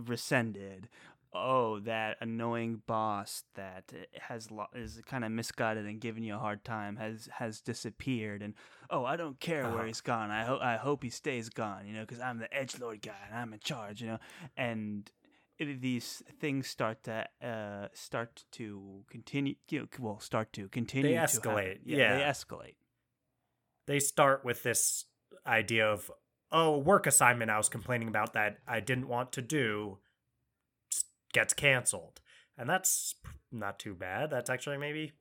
[0.07, 0.89] rescinded.
[1.35, 3.91] Oh, that annoying boss that
[4.21, 8.43] has lo- is kind of misguided and giving you a hard time has has disappeared,
[8.43, 8.53] and
[8.91, 9.77] oh, I don't care Uh-huh.
[9.77, 10.29] where he's gone.
[10.29, 13.17] I hope I hope he stays gone, you know, because I'm the edge lord guy
[13.27, 14.19] and I'm in charge, you know,
[14.55, 15.09] and
[15.57, 19.55] it, these things start to uh, start to continue.
[19.69, 21.13] You know, well, start to continue.
[21.13, 21.39] to happen.
[21.39, 22.15] escalate, Yeah, yeah.
[22.17, 22.75] they escalate.
[23.87, 25.05] They start with this
[25.45, 26.11] idea of
[26.51, 29.97] oh work assignment i was complaining about that i didn't want to do
[31.33, 32.21] gets canceled.
[32.57, 33.15] And that's
[33.51, 34.29] not too bad.
[34.29, 35.11] That's actually maybe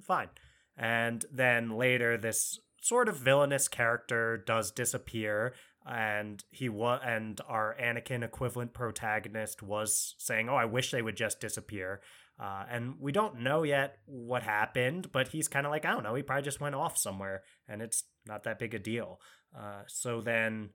[0.00, 0.28] fine.
[0.76, 5.54] And then later this sort of villainous character does disappear
[5.88, 11.16] and he was and our anakin equivalent protagonist was saying oh i wish they would
[11.16, 12.00] just disappear.
[12.38, 16.02] Uh, and we don't know yet what happened, but he's kind of like, I don't
[16.02, 19.20] know, he probably just went off somewhere, and it's not that big a deal.
[19.56, 20.70] Uh, so then,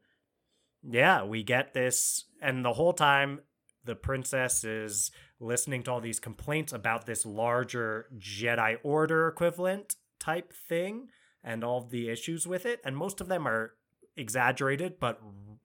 [0.83, 3.41] yeah, we get this, and the whole time,
[3.83, 10.53] the princess is listening to all these complaints about this larger Jedi Order equivalent type
[10.53, 11.07] thing
[11.43, 13.73] and all the issues with it, and most of them are
[14.15, 15.19] exaggerated but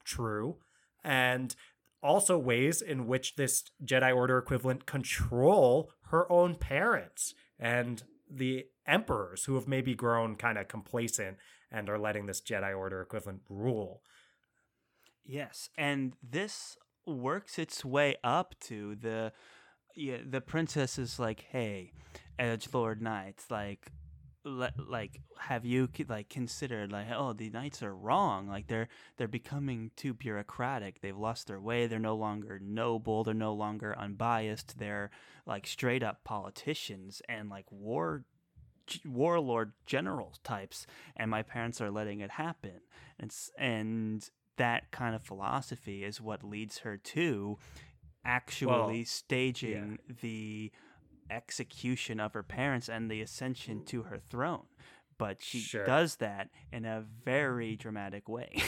[0.05, 0.57] true.
[1.05, 1.55] And
[2.03, 9.45] also ways in which this Jedi Order equivalent control her own parents and the emperors
[9.45, 11.37] who have maybe grown kind of complacent
[11.71, 14.03] and are letting this Jedi Order equivalent rule.
[15.25, 16.77] Yes, and this
[17.07, 19.33] works its way up to the
[19.95, 21.93] yeah, the princess is like, "Hey,
[22.39, 23.91] Edge Lord Knights, like
[24.47, 29.91] like have you like considered like oh the knights are wrong like they're they're becoming
[29.97, 35.11] too bureaucratic they've lost their way they're no longer noble they're no longer unbiased they're
[35.47, 38.25] like straight up politicians and like war
[39.05, 42.81] warlord general types and my parents are letting it happen.
[43.19, 47.59] And and that kind of philosophy is what leads her to
[48.25, 50.73] actually staging the
[51.31, 54.67] execution of her parents and the ascension to her throne.
[55.19, 55.85] But she Sure.
[55.85, 58.57] does that in a very dramatic way.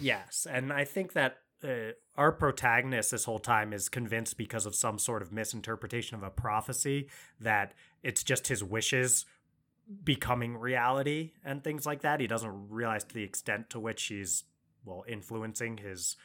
[0.00, 4.74] Yes, and I think that uh, our protagonist this whole time is convinced because of
[4.74, 9.26] some sort of misinterpretation of a prophecy that it's just his wishes
[10.04, 12.20] becoming reality and things like that.
[12.20, 14.44] He doesn't realize to the extent to which he's
[14.84, 16.16] well influencing his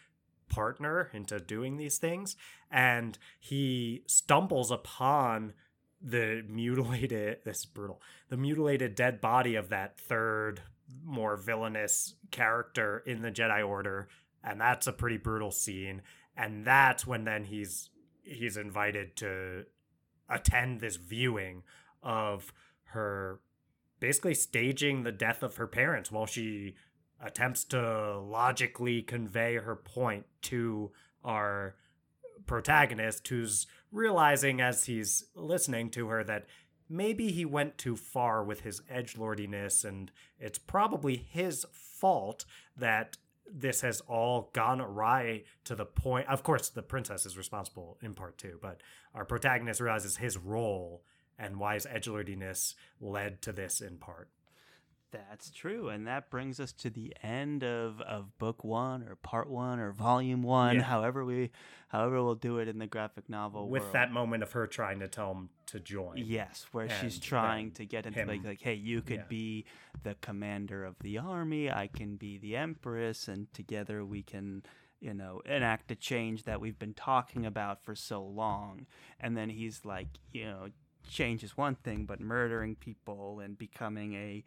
[0.49, 2.35] partner into doing these things.
[2.71, 5.53] And he stumbles upon
[6.01, 10.61] the mutilated this is brutal the mutilated dead body of that third
[11.03, 14.07] more villainous character in the jedi order.
[14.43, 16.03] And that's a pretty brutal scene.
[16.37, 17.89] And that's when then he's
[18.23, 19.65] he's invited to
[20.29, 21.63] attend this viewing
[22.03, 22.53] of
[22.85, 23.39] her
[23.99, 26.75] basically staging the death of her parents while she
[27.23, 30.91] attempts to logically convey her point to
[31.23, 31.75] our
[32.45, 36.45] protagonist who's realizing as he's listening to her that
[36.89, 42.45] maybe he went too far with his edge lordiness and it's probably his fault
[42.77, 43.17] that
[43.51, 48.13] this has all gone awry to the point of course the princess is responsible in
[48.13, 48.81] part too but
[49.13, 51.03] our protagonist realizes his role
[51.37, 52.07] and why his edge
[52.99, 54.29] led to this in part
[55.15, 59.49] that's true, and that brings us to the end of, of book one, or part
[59.49, 60.81] one, or volume one, yeah.
[60.81, 61.51] however we,
[61.87, 63.69] however we'll do it in the graphic novel.
[63.69, 63.93] With world.
[63.93, 66.17] that moment of her trying to tell him to join.
[66.17, 69.29] Yes, where she's trying to get into like, like, hey, you could yeah.
[69.29, 69.65] be
[70.03, 74.63] the commander of the army, I can be the empress, and together we can
[75.01, 78.87] you know, enact a change that we've been talking about for so long.
[79.19, 80.69] And then he's like, you know,
[81.09, 84.43] change is one thing, but murdering people and becoming a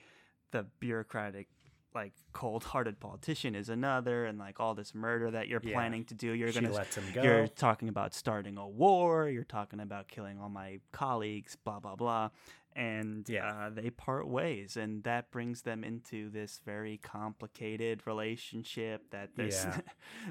[0.51, 1.49] the bureaucratic
[1.95, 5.73] like cold-hearted politician is another and like all this murder that you're yeah.
[5.73, 7.23] planning to do you're gonna let them go.
[7.23, 11.97] you're talking about starting a war you're talking about killing all my colleagues blah blah
[11.97, 12.29] blah
[12.77, 13.49] and yeah.
[13.49, 19.67] uh, they part ways and that brings them into this very complicated relationship that this
[19.67, 19.81] yeah.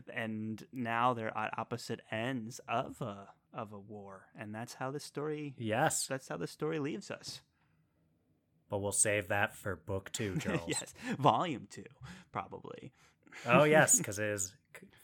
[0.13, 4.99] and now they're at opposite ends of a of a war and that's how the
[4.99, 7.41] story yes that's how the story leaves us
[8.69, 10.61] but we'll save that for book two, Charles.
[10.67, 11.85] yes, volume two,
[12.31, 12.91] probably.
[13.45, 14.53] oh yes, because it is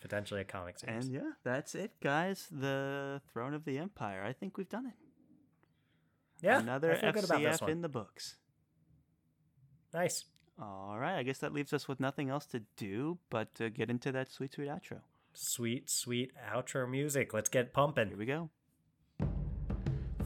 [0.01, 1.05] potentially a comic series.
[1.05, 2.47] And yeah, that's it, guys.
[2.51, 4.23] The Throne of the Empire.
[4.23, 4.93] I think we've done it.
[6.41, 8.35] Yeah, another FCF in the books.
[9.93, 10.25] Nice.
[10.61, 13.89] All right, I guess that leaves us with nothing else to do but to get
[13.89, 14.99] into that sweet, sweet outro.
[15.33, 17.33] Sweet, sweet outro music.
[17.33, 18.09] Let's get pumping.
[18.09, 18.49] Here we go.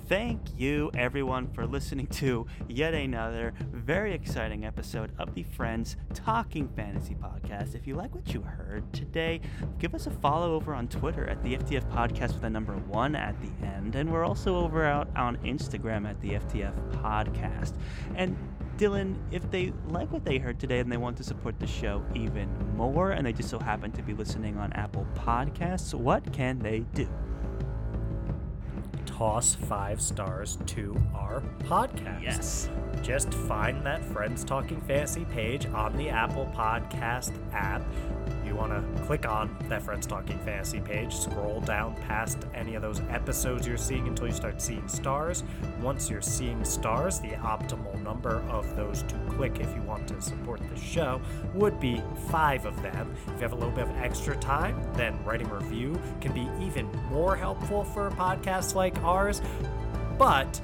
[0.08, 6.70] Thank you, everyone, for listening to yet another very exciting episode of the Friends Talking
[6.78, 7.76] Fantasy Podcast.
[7.76, 9.42] If you like what you heard today,
[9.80, 13.18] give us a follow over on Twitter at the FTF Podcast with a number one
[13.18, 13.96] at the end.
[13.96, 17.74] And we're also over out on Instagram at the FTF Podcast.
[18.16, 18.38] And
[18.78, 22.04] Dylan, if they like what they heard today and they want to support the show
[22.14, 26.60] even more, and they just so happen to be listening on Apple Podcasts, what can
[26.60, 27.08] they do?
[29.18, 32.22] toss five stars to our podcast.
[32.22, 32.70] Yes.
[33.02, 37.82] Just find that Friends Talking Fantasy page on the Apple Podcast app
[38.48, 42.82] you want to click on that Friends Talking Fantasy page, scroll down past any of
[42.82, 45.44] those episodes you're seeing until you start seeing stars.
[45.82, 50.22] Once you're seeing stars, the optimal number of those to click if you want to
[50.22, 51.22] support the show
[51.54, 53.14] would be five of them.
[53.28, 56.48] If you have a little bit of extra time, then writing a review can be
[56.66, 59.42] even more helpful for a podcast like ours.
[60.18, 60.60] But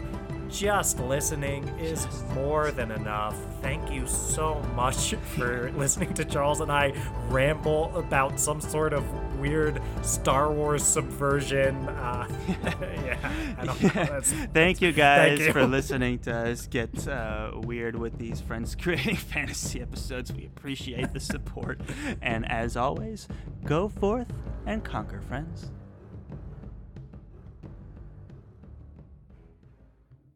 [0.54, 3.36] just listening is more than enough.
[3.62, 6.93] Thank you so much for listening to Charles and I
[7.28, 9.04] ramble about some sort of
[9.39, 11.76] weird Star Wars subversion.
[11.89, 12.28] Uh,
[12.82, 13.93] yeah.
[13.93, 15.54] That's, thank you guys thank you.
[15.54, 20.32] for listening to us get uh, weird with these friends creating fantasy episodes.
[20.32, 21.82] We appreciate the support.
[22.22, 23.28] and as always,
[23.66, 24.32] go forth
[24.68, 25.72] and conquer, friends.